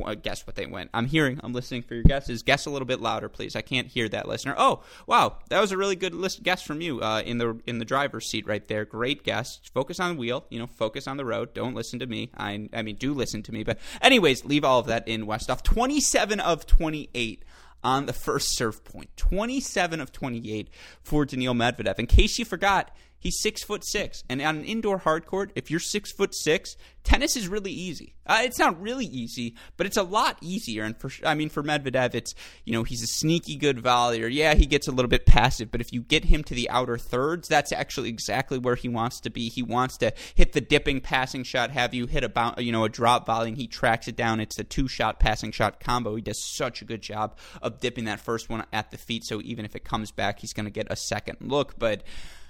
Uh, 0.02 0.14
guess 0.14 0.46
what 0.46 0.56
they 0.56 0.66
went. 0.66 0.90
I'm 0.94 1.06
hearing, 1.06 1.40
I'm 1.42 1.52
listening 1.52 1.82
for 1.82 1.94
your 1.94 2.02
guesses. 2.02 2.42
Guess 2.42 2.66
a 2.66 2.70
little 2.70 2.86
bit 2.86 3.00
louder, 3.00 3.28
please. 3.28 3.56
I 3.56 3.62
can't 3.62 3.86
hear 3.86 4.08
that, 4.08 4.26
listener. 4.28 4.54
Oh, 4.56 4.82
wow, 5.06 5.36
that 5.48 5.60
was 5.60 5.72
a 5.72 5.76
really 5.76 5.96
good 5.96 6.14
list, 6.14 6.42
guess 6.42 6.62
from 6.62 6.80
you 6.80 7.00
uh, 7.00 7.22
in 7.24 7.38
the 7.38 7.58
in 7.66 7.78
the 7.78 7.84
driver's 7.84 8.28
seat 8.28 8.46
right 8.46 8.66
there. 8.68 8.84
Great 8.84 9.22
guess. 9.22 9.60
Focus 9.74 10.00
on 10.00 10.14
the 10.14 10.20
wheel, 10.20 10.44
you 10.50 10.58
know, 10.58 10.66
focus 10.66 11.06
on 11.06 11.16
the 11.16 11.24
road. 11.24 11.54
Don't 11.54 11.74
listen 11.74 11.98
to 11.98 12.06
me. 12.06 12.30
I 12.36 12.68
I 12.72 12.82
mean, 12.82 12.96
do 12.96 13.12
listen 13.12 13.42
to 13.44 13.52
me. 13.52 13.64
But 13.64 13.78
anyways, 14.00 14.44
leave 14.44 14.64
all 14.64 14.80
of 14.80 14.86
that 14.86 15.06
in 15.08 15.26
Westoff. 15.26 15.62
27 15.62 16.40
of 16.40 16.66
28 16.66 17.42
on 17.86 18.06
the 18.06 18.12
first 18.12 18.56
serve 18.56 18.84
point. 18.84 19.16
27 19.16 20.00
of 20.00 20.10
28 20.10 20.68
for 21.04 21.24
Daniil 21.24 21.54
Medvedev. 21.54 22.00
In 22.00 22.08
case 22.08 22.36
you 22.36 22.44
forgot, 22.44 22.90
He's 23.18 23.40
six 23.40 23.62
foot 23.62 23.84
six, 23.84 24.22
and 24.28 24.40
on 24.42 24.56
an 24.56 24.64
indoor 24.64 24.98
hard 24.98 25.26
court, 25.26 25.52
if 25.54 25.70
you're 25.70 25.80
six 25.80 26.12
foot 26.12 26.34
six, 26.34 26.76
tennis 27.02 27.36
is 27.36 27.48
really 27.48 27.72
easy. 27.72 28.14
Uh, 28.26 28.40
it's 28.42 28.58
not 28.58 28.80
really 28.80 29.06
easy, 29.06 29.54
but 29.76 29.86
it's 29.86 29.96
a 29.96 30.02
lot 30.02 30.36
easier. 30.42 30.84
And 30.84 30.96
for 30.98 31.10
I 31.24 31.34
mean, 31.34 31.48
for 31.48 31.62
Medvedev, 31.62 32.14
it's 32.14 32.34
you 32.64 32.72
know 32.72 32.82
he's 32.82 33.02
a 33.02 33.06
sneaky 33.06 33.56
good 33.56 33.78
volleyer. 33.78 34.28
Yeah, 34.30 34.54
he 34.54 34.66
gets 34.66 34.88
a 34.88 34.92
little 34.92 35.08
bit 35.08 35.24
passive, 35.24 35.70
but 35.70 35.80
if 35.80 35.92
you 35.92 36.02
get 36.02 36.24
him 36.24 36.44
to 36.44 36.54
the 36.54 36.68
outer 36.68 36.98
thirds, 36.98 37.48
that's 37.48 37.72
actually 37.72 38.10
exactly 38.10 38.58
where 38.58 38.74
he 38.74 38.88
wants 38.88 39.20
to 39.20 39.30
be. 39.30 39.48
He 39.48 39.62
wants 39.62 39.96
to 39.98 40.12
hit 40.34 40.52
the 40.52 40.60
dipping 40.60 41.00
passing 41.00 41.44
shot, 41.44 41.70
have 41.70 41.94
you 41.94 42.06
hit 42.06 42.24
a 42.24 42.54
you 42.58 42.72
know 42.72 42.84
a 42.84 42.88
drop 42.88 43.26
volley, 43.26 43.48
and 43.48 43.56
he 43.56 43.66
tracks 43.66 44.08
it 44.08 44.16
down. 44.16 44.40
It's 44.40 44.58
a 44.58 44.64
two 44.64 44.88
shot 44.88 45.18
passing 45.20 45.52
shot 45.52 45.80
combo. 45.80 46.16
He 46.16 46.22
does 46.22 46.42
such 46.42 46.82
a 46.82 46.84
good 46.84 47.02
job 47.02 47.38
of 47.62 47.80
dipping 47.80 48.04
that 48.04 48.20
first 48.20 48.50
one 48.50 48.64
at 48.72 48.90
the 48.90 48.98
feet. 48.98 49.24
So 49.24 49.40
even 49.42 49.64
if 49.64 49.74
it 49.74 49.84
comes 49.84 50.10
back, 50.10 50.40
he's 50.40 50.52
going 50.52 50.66
to 50.66 50.70
get 50.70 50.88
a 50.90 50.96
second 50.96 51.38
look, 51.40 51.78
but. 51.78 52.02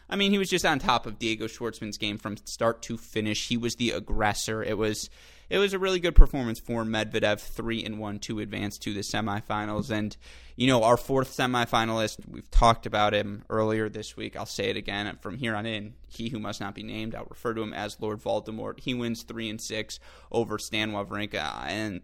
I 0.09 0.17
mean, 0.17 0.31
he 0.31 0.39
was 0.39 0.51
just 0.51 0.65
on 0.65 0.79
top 0.79 1.07
of 1.07 1.19
Diego 1.19 1.47
Schwartzman's 1.47 1.99
game 1.99 2.19
from 2.19 2.37
start 2.45 2.83
to 2.83 2.97
finish. 2.97 3.49
He 3.49 3.57
was 3.57 3.77
the 3.77 3.91
aggressor. 3.91 4.63
It 4.63 4.79
was 4.79 5.11
it 5.49 5.59
was 5.59 5.73
a 5.73 5.79
really 5.79 6.01
good 6.01 6.17
performance 6.17 6.59
for 6.59 6.85
Medvedev, 6.85 7.41
three 7.41 7.85
and 7.85 7.99
one 7.99 8.19
to 8.21 8.41
advance 8.41 8.79
to 8.79 8.93
the 8.93 9.01
semifinals. 9.01 9.91
And 9.91 10.17
you 10.57 10.67
know, 10.67 10.83
our 10.83 10.97
fourth 10.97 11.37
semifinalist, 11.37 12.29
we've 12.29 12.51
talked 12.51 12.87
about 12.87 13.15
him 13.15 13.45
earlier 13.49 13.89
this 13.89 14.17
week. 14.17 14.37
I'll 14.37 14.47
say 14.47 14.71
it 14.71 14.77
again 14.77 15.19
from 15.21 15.39
here 15.39 15.55
on 15.55 15.67
in. 15.67 15.95
He 16.09 16.31
who 16.31 16.39
must 16.39 16.61
not 16.61 16.75
be 16.75 16.83
named, 16.83 17.15
I'll 17.15 17.27
refer 17.29 17.55
to 17.55 17.63
him 17.63 17.75
as 17.75 18.01
Lord 18.01 18.21
Voldemort. 18.21 18.81
He 18.81 18.95
wins 18.95 19.23
three 19.23 19.51
and 19.51 19.61
six 19.61 20.01
over 20.33 20.59
Stan 20.59 20.93
Wawrinka. 20.93 21.67
And 21.67 22.01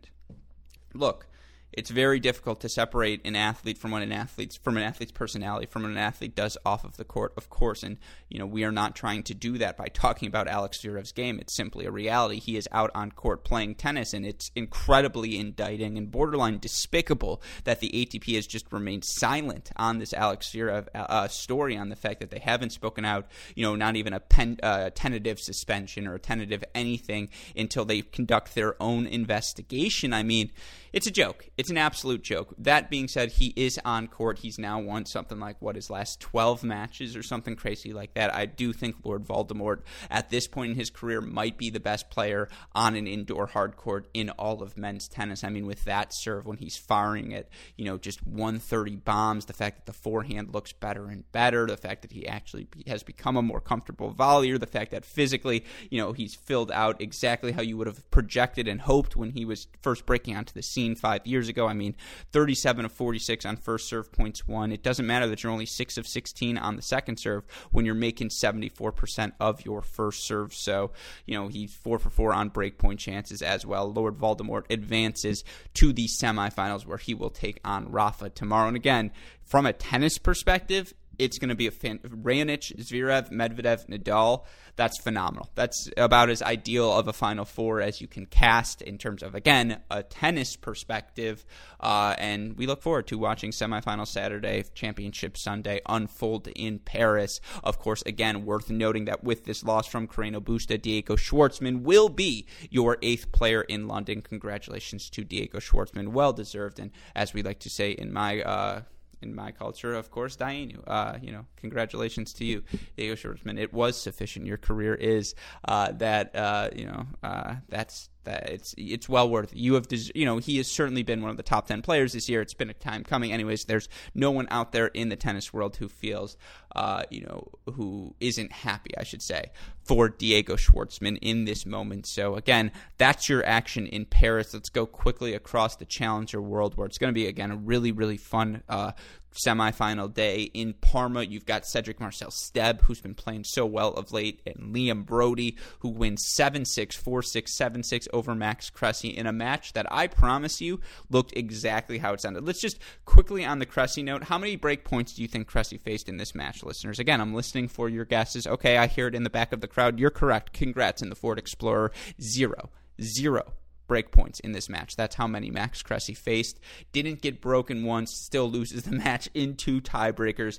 look, 0.94 1.26
it's 1.73 1.91
very 1.91 2.21
difficult 2.21 2.61
to 2.61 2.69
separate 2.69 3.21
an 3.25 3.35
athlete 3.35 3.79
from 3.79 3.91
what 3.91 4.02
an 4.02 4.12
athlete's 4.12 4.57
from 4.57 4.76
an 4.76 4.83
athlete's 4.83 5.12
personality 5.12 5.67
from 5.67 5.83
what 5.83 5.91
an 5.91 5.99
athlete 5.99 6.35
does 6.35 6.59
off 6.64 6.85
of 6.85 6.97
the 6.97 7.05
court, 7.05 7.33
of 7.37 7.49
course. 7.49 7.83
And 7.83 7.99
you 8.29 8.38
know, 8.38 8.47
we 8.47 8.64
are 8.64 8.73
not 8.73 8.95
trying 8.95 9.23
to 9.25 9.35
do 9.35 9.59
that 9.59 9.76
by 9.76 9.87
talking 9.87 10.29
about 10.29 10.49
Alex 10.49 10.81
Zverev's 10.83 11.12
game. 11.12 11.38
It's 11.38 11.57
simply 11.57 11.87
a 11.87 11.91
reality. 11.91 12.38
He 12.38 12.57
is 12.57 12.69
out 12.73 12.91
on 12.95 13.12
court 13.12 13.45
playing 13.45 13.76
tennis, 13.76 14.12
and 14.12 14.26
it's 14.26 14.50
incredibly 14.55 15.38
indicting 15.38 15.97
and 15.97 16.11
borderline 16.11 16.59
despicable 16.59 17.43
that 17.64 17.81
the 17.81 17.91
ATP 17.91 18.35
has 18.35 18.47
just 18.47 18.71
remained 18.73 19.05
silent 19.05 19.71
on 19.76 19.99
this 19.99 20.12
Alex 20.12 20.50
Zverev 20.52 20.88
uh, 20.95 21.29
story, 21.29 21.76
on 21.76 21.88
the 21.88 21.97
fact 21.97 22.21
that 22.21 22.31
they 22.31 22.38
haven't 22.38 22.71
spoken 22.71 23.05
out. 23.05 23.26
You 23.55 23.64
know, 23.64 23.76
not 23.76 23.97
even 23.97 24.12
a 24.12 24.21
pen, 24.21 24.59
uh, 24.62 24.91
tentative 24.95 25.38
suspension 25.38 26.07
or 26.07 26.14
a 26.14 26.21
tentative 26.21 26.64
anything 26.75 27.31
until 27.57 27.85
they 27.85 28.02
conduct 28.02 28.55
their 28.55 28.81
own 28.83 29.07
investigation. 29.07 30.12
I 30.12 30.23
mean 30.23 30.50
it's 30.93 31.07
a 31.07 31.11
joke. 31.11 31.49
An 31.71 31.78
absolute 31.78 32.23
joke. 32.23 32.54
That 32.59 32.90
being 32.90 33.09
said, 33.09 33.33
he 33.33 33.52
is 33.57 33.78
on 33.85 34.09
court. 34.09 34.38
He's 34.38 34.59
now 34.59 34.81
won 34.81 35.07
something 35.07 35.38
like 35.38 35.57
what 35.61 35.76
his 35.76 35.90
last 35.90 36.21
12 36.21 36.64
matches 36.64 37.16
or 37.16 37.23
something 37.23 37.57
crazy 37.57 37.92
like 37.92 38.14
that. 38.14 38.35
I 38.35 38.47
do 38.47 38.73
think 38.73 38.97
Lord 39.04 39.25
Voldemort 39.25 39.81
at 40.11 40.31
this 40.31 40.47
point 40.47 40.73
in 40.73 40.78
his 40.78 40.90
career 40.90 41.21
might 41.21 41.59
be 41.59 41.71
the 41.71 41.81
best 41.81 42.11
player 42.11 42.49
on 42.75 42.97
an 42.97 43.07
indoor 43.07 43.47
hard 43.47 43.76
court 43.76 44.09
in 44.14 44.31
all 44.31 44.62
of 44.62 44.76
men's 44.76 45.09
tennis. 45.09 45.45
I 45.45 45.49
mean, 45.49 45.66
with 45.66 45.85
that 45.85 46.14
serve 46.14 46.47
when 46.47 46.59
he's 46.59 46.76
firing 46.76 47.33
it, 47.33 47.49
you 47.76 47.85
know, 47.85 47.99
just 47.99 48.26
130 48.26 48.97
bombs, 48.97 49.47
the 49.47 49.52
fact 49.52 49.76
that 49.76 49.87
the 49.87 49.99
forehand 49.99 50.54
looks 50.54 50.73
better 50.73 51.09
and 51.09 51.31
better, 51.33 51.66
the 51.66 51.76
fact 51.76 52.02
that 52.02 52.12
he 52.12 52.26
actually 52.26 52.66
has 52.87 53.02
become 53.02 53.37
a 53.37 53.42
more 53.42 53.61
comfortable 53.61 54.14
volleyer, 54.14 54.59
the 54.59 54.66
fact 54.66 54.90
that 54.92 55.04
physically, 55.04 55.64
you 55.90 56.00
know, 56.00 56.12
he's 56.12 56.35
filled 56.35 56.71
out 56.73 57.00
exactly 57.00 57.52
how 57.52 57.62
you 57.62 57.76
would 57.76 57.87
have 57.87 58.11
projected 58.11 58.69
and 58.69 58.81
hoped 58.81 59.16
when 59.16 59.31
he 59.31 59.45
was 59.45 59.66
first 59.81 60.07
breaking 60.07 60.37
onto 60.37 60.52
the 60.52 60.62
scene 60.62 60.95
five 60.95 61.26
years 61.26 61.49
ago. 61.49 61.51
I 61.59 61.75
mean, 61.75 61.94
37 62.32 62.85
of 62.85 62.92
46 62.92 63.44
on 63.44 63.56
first 63.56 63.88
serve 63.88 64.12
points 64.12 64.47
won. 64.47 64.73
It 64.73 64.82
doesn't 64.82 65.06
matter 65.06 65.26
that 65.28 65.42
you're 65.42 65.52
only 65.52 65.66
6 65.66 65.99
of 65.99 66.06
16 66.06 66.59
on 66.59 66.76
the 66.76 66.82
second 66.82 67.18
serve 67.18 67.44
when 67.71 67.85
you're 67.85 67.94
making 67.94 68.30
74% 68.30 69.32
of 69.40 69.64
your 69.64 69.82
first 69.82 70.26
serve. 70.26 70.54
So, 70.54 70.92
you 71.26 71.35
know, 71.35 71.49
he's 71.49 71.75
4 71.75 71.99
for 71.99 72.11
4 72.11 72.35
on 72.35 72.49
break 72.49 72.78
point 72.78 73.00
chances 73.00 73.42
as 73.42 73.66
well. 73.66 73.92
Lord 73.92 74.18
Voldemort 74.18 74.64
advances 74.71 75.44
to 75.75 75.92
the 75.92 76.09
semifinals 76.09 76.87
where 76.87 76.99
he 76.99 77.14
will 77.14 77.30
take 77.30 77.61
on 77.64 77.90
Rafa 77.90 78.30
tomorrow. 78.30 78.68
And 78.68 78.76
again, 78.76 79.11
from 79.44 79.66
a 79.66 79.73
tennis 79.73 80.18
perspective, 80.18 80.94
it's 81.19 81.38
going 81.38 81.49
to 81.49 81.54
be 81.54 81.66
a 81.66 81.71
fan. 81.71 81.99
Raonic, 81.99 82.76
Zverev, 82.78 83.31
Medvedev, 83.31 83.87
Nadal. 83.88 84.45
That's 84.76 84.99
phenomenal. 84.99 85.50
That's 85.54 85.90
about 85.97 86.31
as 86.31 86.40
ideal 86.40 86.90
of 86.92 87.07
a 87.07 87.12
Final 87.12 87.45
Four 87.45 87.81
as 87.83 88.00
you 88.00 88.09
can 88.09 88.26
cast 88.26 88.81
in 88.81 88.97
terms 88.97 89.23
of 89.23 89.35
again 89.35 89.81
a 89.90 90.02
tennis 90.02 90.57
perspective. 90.57 91.45
Uh, 91.78 92.14
and 92.19 92.57
we 92.57 92.66
look 92.66 92.81
forward 92.83 93.07
to 93.09 93.19
watching 93.19 93.50
semifinal 93.50 94.07
Saturday, 94.07 94.64
championship 94.75 95.37
Sunday 95.37 95.81
unfold 95.87 96.49
in 96.49 96.78
Paris. 96.78 97.40
Of 97.62 97.78
course, 97.78 98.02
again 98.07 98.47
worth 98.47 98.71
noting 98.71 99.04
that 99.07 99.23
with 99.23 99.45
this 99.45 99.62
loss 99.62 99.87
from 99.87 100.09
Carreno 100.09 100.40
Busta, 100.40 100.81
Diego 100.81 101.16
Schwartzman 101.16 101.83
will 101.83 102.09
be 102.09 102.47
your 102.71 102.97
eighth 103.02 103.31
player 103.33 103.62
in 103.62 103.88
London. 103.88 104.23
Congratulations 104.23 105.11
to 105.11 105.25
Diego 105.25 105.59
Schwartzman, 105.59 106.09
well 106.09 106.33
deserved, 106.33 106.78
and 106.78 106.90
as 107.14 107.35
we 107.35 107.42
like 107.42 107.59
to 107.61 107.71
say 107.71 107.90
in 107.92 108.12
my. 108.12 108.42
Uh, 108.42 108.83
in 109.23 109.35
my 109.35 109.50
culture, 109.50 109.95
of 109.95 110.11
course, 110.11 110.37
Dayenu. 110.37 110.83
Uh, 110.87 111.19
you 111.23 111.33
know, 111.33 111.47
congratulations 111.57 112.33
to 112.35 112.45
you, 112.45 112.62
Diego 112.97 113.14
Schwartzman. 113.14 113.59
It 113.59 113.73
was 113.73 113.97
sufficient. 113.97 114.47
Your 114.47 114.59
career 114.59 114.95
is 114.95 115.35
uh, 115.67 115.93
that. 115.93 116.35
Uh, 116.35 116.69
you 116.75 116.87
know, 116.87 117.07
uh, 117.23 117.57
that's 117.69 118.09
that 118.25 118.49
it's 118.49 118.75
it's 118.76 119.09
well 119.09 119.29
worth 119.29 119.52
it. 119.52 119.59
You 119.59 119.75
have 119.75 119.87
you 120.14 120.25
know 120.25 120.38
he 120.38 120.57
has 120.59 120.69
certainly 120.69 121.02
been 121.02 121.23
one 121.23 121.31
of 121.31 121.37
the 121.37 121.43
top 121.43 121.67
ten 121.67 121.83
players 121.83 122.12
this 122.12 122.29
year. 122.29 122.41
It's 122.41 122.55
been 122.55 122.71
a 122.71 122.75
time 122.75 123.05
coming. 123.05 123.33
Anyways, 123.33 123.64
there's 123.64 123.88
no 124.14 124.31
one 124.31 124.49
out 124.50 124.73
there 124.73 124.87
in 124.88 125.09
the 125.09 125.17
tennis 125.17 125.52
world 125.52 125.76
who 125.76 125.88
feels 125.88 126.37
uh, 126.75 127.05
you 127.11 127.23
know 127.23 127.49
who 127.75 128.14
isn't 128.21 128.52
happy, 128.52 128.97
I 128.97 129.05
should 129.05 129.23
say, 129.23 129.50
for 129.85 130.09
Diego 130.09 130.57
Schwartzman 130.57 131.19
in 131.21 131.45
this 131.45 131.67
moment. 131.67 132.07
So 132.07 132.37
again, 132.37 132.73
that's 132.99 133.29
your 133.29 133.45
action 133.45 133.87
in 133.87 134.07
Paris. 134.07 134.55
Let's 134.55 134.71
go 134.71 134.87
quickly 134.87 135.35
across 135.35 135.76
the 135.76 135.85
Challenger 135.85 136.41
World, 136.41 136.76
where 136.76 136.87
it's 136.87 136.99
going 136.99 137.12
to 137.12 137.19
be 137.19 137.26
again 137.26 137.50
a 137.50 137.57
really 137.57 137.93
really 137.93 138.17
fun 138.17 138.62
uh, 138.69 138.93
semifinal 139.35 140.12
day 140.12 140.43
in 140.55 140.75
Parma. 140.75 141.23
You've 141.23 141.47
got 141.47 141.67
Cedric 141.67 142.01
Marcel 142.01 142.31
Stebe, 142.31 142.81
who's 142.83 143.01
been 143.01 143.15
playing 143.15 143.45
so 143.45 143.67
well 143.67 143.95
of 143.95 144.12
late, 144.12 144.41
and 144.47 144.75
Liam 144.75 145.05
Broady, 145.05 145.57
who 145.81 145.89
wins 145.89 146.25
7 146.35 146.65
6, 146.65 146.97
4 146.97 147.23
6, 147.23 147.57
7 147.57 147.83
6 147.83 148.09
over 148.12 148.35
Max 148.35 148.71
Cressy 148.71 149.09
in 149.09 149.27
a 149.27 149.33
match 149.33 149.73
that 149.73 149.87
I 149.91 150.07
promise 150.07 150.61
you 150.61 150.81
looked 151.11 151.37
exactly 151.37 151.99
how 151.99 152.12
it 152.12 152.21
sounded. 152.21 152.47
Let's 152.47 152.61
just 152.61 152.79
quickly 153.05 153.45
on 153.45 153.59
the 153.59 153.67
Cressy 153.67 154.03
note 154.03 154.25
how 154.25 154.39
many 154.39 154.57
break 154.57 154.85
points 154.85 155.15
do 155.15 155.23
you 155.23 155.29
think 155.29 155.47
Cressy 155.47 155.79
faced 155.79 156.09
in 156.09 156.17
this 156.17 156.35
match, 156.35 156.62
listeners? 156.62 156.99
Again, 156.99 157.21
I'm 157.21 157.35
listening 157.35 157.69
for 157.69 157.89
your 157.89 158.05
guesses. 158.05 158.47
Okay, 158.47 158.77
I 158.77 158.87
hear 158.87 159.07
it 159.07 159.15
in 159.15 159.25
the 159.25 159.31
back 159.31 159.53
of 159.53 159.61
the 159.61 159.69
crowd. 159.69 159.99
You're 159.99 160.11
correct. 160.11 160.53
Congrats 160.53 161.03
in 161.03 161.09
the 161.09 161.17
Ford 161.17 161.39
Explorer. 161.39 161.93
Zero. 162.21 162.71
Zero 163.01 163.53
breakpoints 163.92 164.40
in 164.40 164.52
this 164.52 164.68
match. 164.68 164.96
That's 164.96 165.16
how 165.16 165.26
many 165.26 165.50
Max 165.50 165.82
Cressy 165.82 166.14
faced. 166.14 166.58
Didn't 166.92 167.20
get 167.20 167.40
broken 167.40 167.84
once, 167.84 168.12
still 168.12 168.50
loses 168.50 168.84
the 168.84 168.92
match 169.04 169.28
in 169.34 169.56
two 169.56 169.80
tiebreakers. 169.80 170.58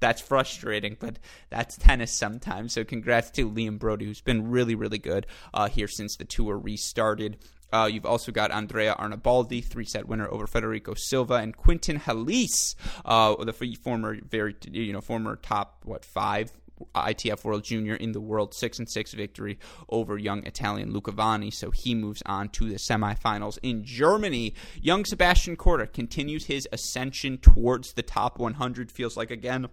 That's 0.00 0.20
frustrating, 0.20 0.96
but 0.98 1.18
that's 1.50 1.76
tennis 1.76 2.10
sometimes. 2.10 2.72
So, 2.72 2.82
congrats 2.82 3.30
to 3.32 3.48
Liam 3.48 3.78
Broady, 3.78 4.04
who's 4.06 4.20
been 4.20 4.50
really, 4.50 4.74
really 4.74 4.98
good 4.98 5.26
uh, 5.54 5.68
here 5.68 5.86
since 5.86 6.16
the 6.16 6.24
tour 6.24 6.58
restarted. 6.58 7.36
Uh, 7.72 7.88
you've 7.90 8.04
also 8.04 8.32
got 8.32 8.50
Andrea 8.50 8.94
Arnaboldi, 8.98 9.64
three 9.64 9.84
set 9.84 10.08
winner 10.08 10.28
over 10.28 10.46
Federico 10.46 10.94
Silva, 10.94 11.34
and 11.34 11.56
Quentin 11.56 11.98
Halys, 12.00 12.74
uh, 13.04 13.34
the 13.44 13.52
former 13.82 14.18
very 14.28 14.54
you 14.70 14.92
know 14.92 15.00
former 15.00 15.36
top 15.36 15.82
what 15.84 16.04
five 16.04 16.50
ITF 16.94 17.44
World 17.44 17.64
Junior 17.64 17.94
in 17.94 18.12
the 18.12 18.20
World 18.20 18.54
6 18.54 18.78
and 18.78 18.88
6 18.88 19.12
victory 19.14 19.58
over 19.88 20.18
young 20.18 20.44
Italian 20.46 20.92
Luca 20.92 21.12
Vanni. 21.12 21.50
So 21.50 21.70
he 21.70 21.94
moves 21.94 22.22
on 22.26 22.48
to 22.50 22.68
the 22.68 22.76
semifinals 22.76 23.58
in 23.62 23.84
Germany. 23.84 24.54
Young 24.80 25.04
Sebastian 25.04 25.56
Korda 25.56 25.92
continues 25.92 26.46
his 26.46 26.68
ascension 26.72 27.38
towards 27.38 27.92
the 27.92 28.02
top 28.02 28.38
100. 28.38 28.90
Feels 28.90 29.16
like 29.16 29.30
again 29.30 29.68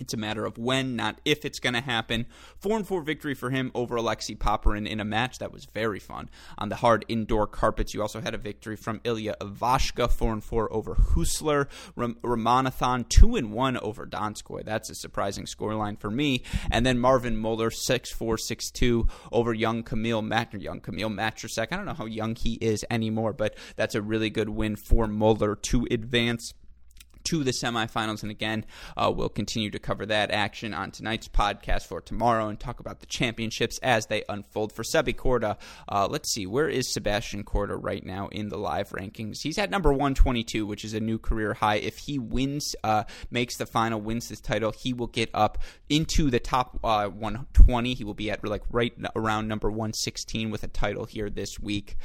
it's 0.00 0.14
a 0.14 0.16
matter 0.16 0.44
of 0.44 0.58
when, 0.58 0.96
not 0.96 1.20
if 1.24 1.44
it's 1.44 1.58
going 1.58 1.74
to 1.74 1.80
happen. 1.80 2.26
4 2.60 2.76
and 2.78 2.86
4 2.86 3.02
victory 3.02 3.34
for 3.34 3.50
him 3.50 3.70
over 3.74 3.96
Alexei 3.96 4.34
Popyrin 4.34 4.86
in 4.88 5.00
a 5.00 5.04
match 5.04 5.38
that 5.38 5.52
was 5.52 5.66
very 5.66 5.98
fun. 5.98 6.28
On 6.58 6.68
the 6.68 6.76
hard 6.76 7.04
indoor 7.08 7.46
carpets, 7.46 7.94
you 7.94 8.02
also 8.02 8.20
had 8.20 8.34
a 8.34 8.38
victory 8.38 8.76
from 8.76 9.00
Ilya 9.04 9.36
Ivashka, 9.40 10.10
4 10.10 10.32
and 10.32 10.44
4 10.44 10.72
over 10.72 10.94
Husler. 10.94 11.68
Ram- 11.96 12.16
Ramanathan, 12.22 13.08
2 13.08 13.36
and 13.36 13.52
1 13.52 13.76
over 13.78 14.06
Donskoy. 14.06 14.64
That's 14.64 14.90
a 14.90 14.94
surprising 14.94 15.44
scoreline 15.44 15.98
for 15.98 16.10
me. 16.10 16.42
And 16.70 16.84
then 16.84 16.98
Marvin 16.98 17.36
Muller, 17.36 17.70
6 17.70 18.12
4 18.12 18.38
6 18.38 18.70
2 18.70 19.06
over 19.32 19.54
young 19.54 19.82
Camille 19.82 20.22
Mat- 20.22 20.54
young 20.60 20.80
Camille 20.80 21.10
Matrasek. 21.10 21.68
I 21.70 21.76
don't 21.76 21.86
know 21.86 21.94
how 21.94 22.06
young 22.06 22.34
he 22.34 22.54
is 22.54 22.84
anymore, 22.90 23.32
but 23.32 23.56
that's 23.76 23.94
a 23.94 24.02
really 24.02 24.30
good 24.30 24.48
win 24.48 24.76
for 24.76 25.06
Muller 25.06 25.54
to 25.54 25.86
advance 25.90 26.54
to 27.28 27.44
the 27.44 27.50
semifinals. 27.50 28.22
And 28.22 28.30
again, 28.30 28.64
uh, 28.96 29.12
we'll 29.14 29.28
continue 29.28 29.70
to 29.70 29.78
cover 29.78 30.06
that 30.06 30.30
action 30.30 30.72
on 30.72 30.90
tonight's 30.90 31.28
podcast 31.28 31.86
for 31.86 32.00
tomorrow 32.00 32.48
and 32.48 32.58
talk 32.58 32.80
about 32.80 33.00
the 33.00 33.06
championships 33.06 33.78
as 33.82 34.06
they 34.06 34.24
unfold. 34.28 34.72
For 34.72 34.82
Sebi 34.82 35.14
Korda, 35.14 35.58
uh, 35.88 36.08
let's 36.10 36.32
see, 36.32 36.46
where 36.46 36.68
is 36.68 36.92
Sebastian 36.92 37.44
Korda 37.44 37.78
right 37.80 38.04
now 38.04 38.28
in 38.28 38.48
the 38.48 38.56
live 38.56 38.90
rankings? 38.90 39.42
He's 39.42 39.58
at 39.58 39.70
number 39.70 39.90
122, 39.90 40.66
which 40.66 40.84
is 40.84 40.94
a 40.94 41.00
new 41.00 41.18
career 41.18 41.54
high. 41.54 41.76
If 41.76 41.98
he 41.98 42.18
wins, 42.18 42.74
uh, 42.82 43.04
makes 43.30 43.56
the 43.56 43.66
final, 43.66 44.00
wins 44.00 44.28
this 44.28 44.40
title, 44.40 44.72
he 44.72 44.92
will 44.92 45.06
get 45.06 45.30
up 45.34 45.58
into 45.88 46.30
the 46.30 46.40
top 46.40 46.78
uh, 46.82 47.08
120. 47.08 47.94
He 47.94 48.04
will 48.04 48.14
be 48.14 48.30
at 48.30 48.46
like 48.46 48.62
right 48.70 48.94
around 49.14 49.48
number 49.48 49.70
116 49.70 50.50
with 50.50 50.62
a 50.62 50.68
title 50.68 51.04
here 51.04 51.28
this 51.28 51.58
week. 51.58 51.96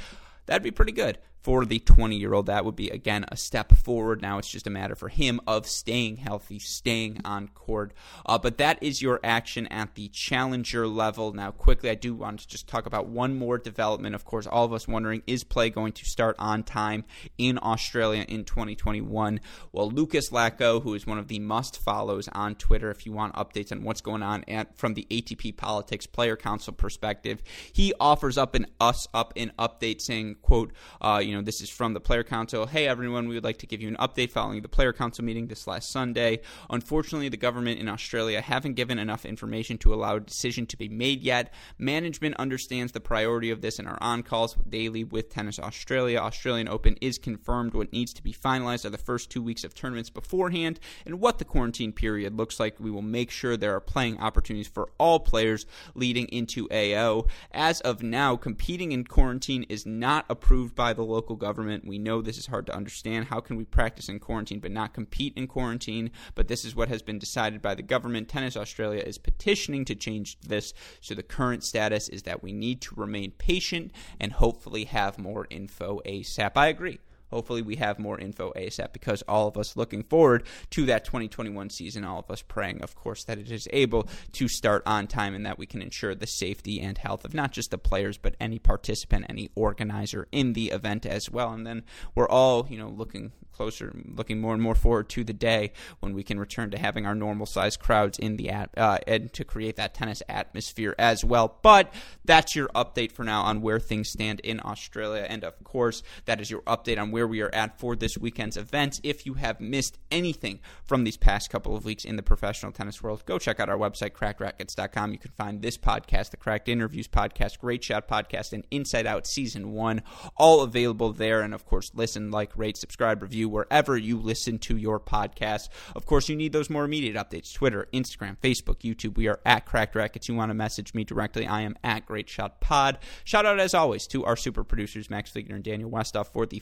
That'd 0.46 0.62
be 0.62 0.70
pretty 0.70 0.92
good 0.92 1.18
for 1.44 1.66
the 1.66 1.78
20 1.78 2.16
year 2.16 2.32
old. 2.32 2.46
That 2.46 2.64
would 2.64 2.74
be, 2.74 2.88
again, 2.88 3.26
a 3.28 3.36
step 3.36 3.76
forward. 3.76 4.22
Now 4.22 4.38
it's 4.38 4.48
just 4.48 4.66
a 4.66 4.70
matter 4.70 4.94
for 4.94 5.10
him 5.10 5.40
of 5.46 5.66
staying 5.66 6.16
healthy, 6.16 6.58
staying 6.58 7.20
on 7.22 7.48
court. 7.48 7.92
Uh, 8.24 8.38
but 8.38 8.56
that 8.58 8.82
is 8.82 9.02
your 9.02 9.20
action 9.22 9.66
at 9.66 9.94
the 9.94 10.08
challenger 10.08 10.88
level. 10.88 11.34
Now, 11.34 11.50
quickly, 11.50 11.90
I 11.90 11.96
do 11.96 12.14
want 12.14 12.40
to 12.40 12.48
just 12.48 12.66
talk 12.66 12.86
about 12.86 13.08
one 13.08 13.36
more 13.36 13.58
development. 13.58 14.14
Of 14.14 14.24
course, 14.24 14.46
all 14.46 14.64
of 14.64 14.72
us 14.72 14.88
wondering 14.88 15.22
is 15.26 15.44
play 15.44 15.68
going 15.68 15.92
to 15.92 16.06
start 16.06 16.34
on 16.38 16.62
time 16.62 17.04
in 17.36 17.58
Australia 17.62 18.24
in 18.26 18.44
2021? 18.44 19.38
Well, 19.70 19.90
Lucas 19.90 20.30
Lacko, 20.30 20.82
who 20.82 20.94
is 20.94 21.06
one 21.06 21.18
of 21.18 21.28
the 21.28 21.40
must 21.40 21.78
follows 21.78 22.26
on 22.32 22.54
Twitter, 22.54 22.90
if 22.90 23.04
you 23.04 23.12
want 23.12 23.34
updates 23.34 23.70
on 23.70 23.82
what's 23.82 24.00
going 24.00 24.22
on 24.22 24.44
at, 24.48 24.78
from 24.78 24.94
the 24.94 25.06
ATP 25.10 25.58
Politics 25.58 26.06
Player 26.06 26.36
Council 26.36 26.72
perspective, 26.72 27.42
he 27.70 27.92
offers 28.00 28.38
up 28.38 28.54
an 28.54 28.66
us 28.80 29.06
up 29.12 29.34
an 29.36 29.52
update 29.58 30.00
saying, 30.00 30.36
quote, 30.40 30.72
uh, 31.02 31.20
you 31.22 31.33
know, 31.34 31.42
this 31.42 31.60
is 31.60 31.70
from 31.70 31.94
the 31.94 32.00
Player 32.00 32.24
Council. 32.24 32.66
Hey, 32.66 32.86
everyone, 32.86 33.28
we 33.28 33.34
would 33.34 33.44
like 33.44 33.58
to 33.58 33.66
give 33.66 33.80
you 33.80 33.88
an 33.88 33.96
update 33.96 34.30
following 34.30 34.62
the 34.62 34.68
Player 34.68 34.92
Council 34.92 35.24
meeting 35.24 35.46
this 35.46 35.66
last 35.66 35.90
Sunday. 35.90 36.40
Unfortunately, 36.70 37.28
the 37.28 37.36
government 37.36 37.80
in 37.80 37.88
Australia 37.88 38.40
haven't 38.40 38.74
given 38.74 38.98
enough 38.98 39.24
information 39.24 39.78
to 39.78 39.94
allow 39.94 40.16
a 40.16 40.20
decision 40.20 40.66
to 40.66 40.76
be 40.76 40.88
made 40.88 41.22
yet. 41.22 41.52
Management 41.78 42.36
understands 42.36 42.92
the 42.92 43.00
priority 43.00 43.50
of 43.50 43.60
this 43.60 43.78
and 43.78 43.88
are 43.88 43.98
on 44.00 44.22
calls 44.22 44.56
daily 44.68 45.04
with 45.04 45.30
Tennis 45.30 45.58
Australia. 45.58 46.18
Australian 46.18 46.68
Open 46.68 46.96
is 47.00 47.18
confirmed. 47.18 47.74
What 47.74 47.92
needs 47.92 48.12
to 48.14 48.22
be 48.22 48.32
finalized 48.32 48.84
are 48.84 48.90
the 48.90 48.98
first 48.98 49.30
two 49.30 49.42
weeks 49.42 49.64
of 49.64 49.74
tournaments 49.74 50.10
beforehand 50.10 50.80
and 51.06 51.20
what 51.20 51.38
the 51.38 51.44
quarantine 51.44 51.92
period 51.92 52.36
looks 52.36 52.60
like. 52.60 52.78
We 52.78 52.90
will 52.90 53.02
make 53.02 53.30
sure 53.30 53.56
there 53.56 53.74
are 53.74 53.80
playing 53.80 54.18
opportunities 54.18 54.68
for 54.68 54.90
all 54.98 55.20
players 55.20 55.66
leading 55.94 56.26
into 56.26 56.68
AO. 56.70 57.26
As 57.52 57.80
of 57.80 58.02
now, 58.02 58.36
competing 58.36 58.92
in 58.92 59.04
quarantine 59.04 59.64
is 59.68 59.86
not 59.86 60.26
approved 60.28 60.74
by 60.74 60.92
the 60.92 61.02
local 61.02 61.23
local 61.24 61.36
government. 61.36 61.86
We 61.86 61.96
know 61.96 62.20
this 62.20 62.36
is 62.36 62.48
hard 62.48 62.66
to 62.66 62.76
understand. 62.76 63.28
How 63.28 63.40
can 63.40 63.56
we 63.56 63.64
practice 63.64 64.10
in 64.10 64.20
quarantine 64.20 64.60
but 64.60 64.70
not 64.70 64.92
compete 64.92 65.32
in 65.36 65.46
quarantine? 65.46 66.10
But 66.34 66.48
this 66.48 66.66
is 66.66 66.76
what 66.76 66.90
has 66.90 67.00
been 67.00 67.18
decided 67.18 67.62
by 67.62 67.74
the 67.74 67.82
government. 67.82 68.28
Tennis 68.28 68.58
Australia 68.58 69.00
is 69.00 69.16
petitioning 69.16 69.86
to 69.86 69.94
change 69.94 70.38
this. 70.40 70.74
So 71.00 71.14
the 71.14 71.22
current 71.22 71.64
status 71.64 72.10
is 72.10 72.24
that 72.24 72.42
we 72.42 72.52
need 72.52 72.82
to 72.82 72.94
remain 72.94 73.30
patient 73.30 73.90
and 74.20 74.32
hopefully 74.32 74.84
have 74.84 75.18
more 75.18 75.46
info 75.48 76.02
ASAP. 76.04 76.52
I 76.56 76.66
agree 76.66 76.98
hopefully 77.30 77.62
we 77.62 77.76
have 77.76 77.98
more 77.98 78.18
info 78.18 78.52
ASAP 78.56 78.92
because 78.92 79.22
all 79.22 79.48
of 79.48 79.56
us 79.56 79.76
looking 79.76 80.02
forward 80.02 80.44
to 80.70 80.86
that 80.86 81.04
2021 81.04 81.70
season, 81.70 82.04
all 82.04 82.20
of 82.20 82.30
us 82.30 82.42
praying, 82.42 82.82
of 82.82 82.94
course, 82.94 83.24
that 83.24 83.38
it 83.38 83.50
is 83.50 83.68
able 83.72 84.08
to 84.32 84.48
start 84.48 84.82
on 84.86 85.06
time 85.06 85.34
and 85.34 85.44
that 85.46 85.58
we 85.58 85.66
can 85.66 85.82
ensure 85.82 86.14
the 86.14 86.26
safety 86.26 86.80
and 86.80 86.98
health 86.98 87.24
of 87.24 87.34
not 87.34 87.52
just 87.52 87.70
the 87.70 87.78
players, 87.78 88.18
but 88.18 88.36
any 88.40 88.58
participant, 88.58 89.26
any 89.28 89.50
organizer 89.54 90.28
in 90.32 90.52
the 90.52 90.70
event 90.70 91.06
as 91.06 91.30
well. 91.30 91.52
And 91.52 91.66
then 91.66 91.82
we're 92.14 92.28
all, 92.28 92.66
you 92.68 92.78
know, 92.78 92.88
looking 92.88 93.32
closer, 93.54 93.94
looking 94.04 94.40
more 94.40 94.52
and 94.52 94.62
more 94.62 94.74
forward 94.74 95.08
to 95.08 95.24
the 95.24 95.32
day 95.32 95.72
when 96.00 96.12
we 96.12 96.22
can 96.22 96.38
return 96.38 96.70
to 96.70 96.78
having 96.78 97.06
our 97.06 97.14
normal 97.14 97.46
sized 97.46 97.80
crowds 97.80 98.18
in 98.18 98.36
the 98.36 98.50
at, 98.50 98.70
uh, 98.76 98.98
and 99.06 99.32
to 99.32 99.44
create 99.44 99.76
that 99.76 99.94
tennis 99.94 100.22
atmosphere 100.28 100.94
as 100.98 101.24
well. 101.24 101.58
But 101.62 101.92
that's 102.24 102.56
your 102.56 102.68
update 102.68 103.12
for 103.12 103.24
now 103.24 103.42
on 103.42 103.62
where 103.62 103.78
things 103.78 104.10
stand 104.10 104.40
in 104.40 104.60
Australia, 104.64 105.26
and 105.28 105.44
of 105.44 105.62
course, 105.64 106.02
that 106.24 106.40
is 106.40 106.50
your 106.50 106.62
update 106.62 107.00
on 107.00 107.10
where 107.14 107.28
we 107.28 107.40
are 107.40 107.54
at 107.54 107.78
for 107.78 107.94
this 107.94 108.18
weekend's 108.18 108.56
events. 108.56 109.00
If 109.04 109.24
you 109.24 109.34
have 109.34 109.60
missed 109.60 109.98
anything 110.10 110.58
from 110.82 111.04
these 111.04 111.16
past 111.16 111.48
couple 111.48 111.76
of 111.76 111.84
weeks 111.84 112.04
in 112.04 112.16
the 112.16 112.24
professional 112.24 112.72
tennis 112.72 113.00
world, 113.04 113.24
go 113.24 113.38
check 113.38 113.60
out 113.60 113.68
our 113.68 113.78
website, 113.78 114.14
crackrackets.com. 114.14 115.12
You 115.12 115.18
can 115.18 115.30
find 115.30 115.62
this 115.62 115.78
podcast, 115.78 116.30
the 116.30 116.36
Cracked 116.36 116.68
Interviews 116.68 117.06
podcast, 117.06 117.60
Great 117.60 117.84
Shot 117.84 118.08
podcast, 118.08 118.52
and 118.52 118.66
Inside 118.72 119.06
Out 119.06 119.28
Season 119.28 119.70
1, 119.70 120.02
all 120.36 120.62
available 120.62 121.12
there. 121.12 121.40
And 121.40 121.54
of 121.54 121.64
course, 121.64 121.92
listen, 121.94 122.32
like, 122.32 122.50
rate, 122.56 122.76
subscribe, 122.76 123.22
review 123.22 123.48
wherever 123.48 123.96
you 123.96 124.18
listen 124.18 124.58
to 124.58 124.76
your 124.76 124.98
podcast. 124.98 125.68
Of 125.94 126.06
course, 126.06 126.28
you 126.28 126.34
need 126.34 126.52
those 126.52 126.68
more 126.68 126.84
immediate 126.84 127.14
updates 127.14 127.54
Twitter, 127.54 127.86
Instagram, 127.94 128.38
Facebook, 128.38 128.80
YouTube. 128.80 129.16
We 129.16 129.28
are 129.28 129.38
at 129.46 129.66
Cracked 129.66 129.94
Racquets. 129.94 130.28
You 130.28 130.34
want 130.34 130.50
to 130.50 130.54
message 130.54 130.94
me 130.94 131.04
directly, 131.04 131.46
I 131.46 131.60
am 131.60 131.76
at 131.84 132.06
Great 132.06 132.28
Shot 132.28 132.60
Pod. 132.60 132.98
Shout 133.22 133.46
out, 133.46 133.60
as 133.60 133.72
always, 133.72 134.08
to 134.08 134.24
our 134.24 134.36
super 134.36 134.64
producers, 134.64 135.08
Max 135.08 135.30
Fligner 135.30 135.54
and 135.54 135.62
Daniel 135.62 135.90
Westoff, 135.90 136.32
for 136.32 136.44
the 136.44 136.60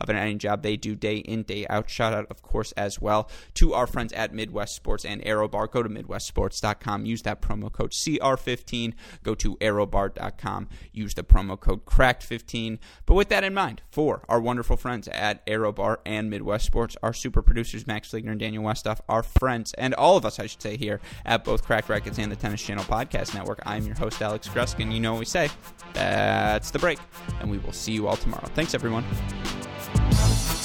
of 0.00 0.08
an 0.08 0.16
editing 0.16 0.38
job 0.38 0.62
they 0.62 0.76
do 0.76 0.94
day 0.94 1.18
in, 1.18 1.42
day 1.42 1.66
out. 1.68 1.88
Shout 1.88 2.12
out, 2.12 2.26
of 2.30 2.42
course, 2.42 2.72
as 2.72 3.00
well 3.00 3.30
to 3.54 3.74
our 3.74 3.86
friends 3.86 4.12
at 4.12 4.34
Midwest 4.34 4.74
Sports 4.74 5.04
and 5.04 5.22
ArrowBar. 5.22 5.70
Go 5.70 5.82
to 5.82 5.88
MidwestSports.com. 5.88 7.06
Use 7.06 7.22
that 7.22 7.40
promo 7.40 7.70
code 7.70 7.92
CR15. 7.92 8.94
Go 9.22 9.34
to 9.34 9.56
ArrowBar.com. 9.56 10.68
Use 10.92 11.14
the 11.14 11.22
promo 11.22 11.58
code 11.58 11.84
CRACKED15. 11.84 12.78
But 13.06 13.14
with 13.14 13.28
that 13.28 13.44
in 13.44 13.54
mind, 13.54 13.82
for 13.90 14.24
our 14.28 14.40
wonderful 14.40 14.76
friends 14.76 15.08
at 15.08 15.44
ArrowBar 15.46 15.98
and 16.06 16.30
Midwest 16.30 16.66
Sports, 16.66 16.96
our 17.02 17.12
super 17.12 17.42
producers, 17.42 17.86
Max 17.86 18.10
Fligner 18.10 18.30
and 18.30 18.40
Daniel 18.40 18.64
Westoff, 18.64 19.00
our 19.08 19.22
friends, 19.22 19.72
and 19.74 19.94
all 19.94 20.16
of 20.16 20.24
us, 20.24 20.38
I 20.38 20.46
should 20.46 20.62
say, 20.62 20.76
here 20.76 21.00
at 21.24 21.44
both 21.44 21.64
Cracked 21.64 21.88
Racquets 21.88 22.18
and 22.18 22.30
the 22.30 22.36
Tennis 22.36 22.62
Channel 22.62 22.84
Podcast 22.84 23.34
Network. 23.34 23.60
I'm 23.66 23.86
your 23.86 23.96
host, 23.96 24.20
Alex 24.22 24.48
Gruskin. 24.48 24.92
You 24.92 25.00
know 25.00 25.12
what 25.12 25.20
we 25.20 25.24
say. 25.24 25.48
That's 25.94 26.70
the 26.70 26.78
break. 26.78 26.98
And 27.40 27.50
we 27.50 27.58
will 27.58 27.72
see 27.72 27.92
you 27.92 28.08
all 28.08 28.16
tomorrow. 28.16 28.46
Thanks, 28.54 28.74
everyone. 28.74 29.04
Bye. 30.22 30.61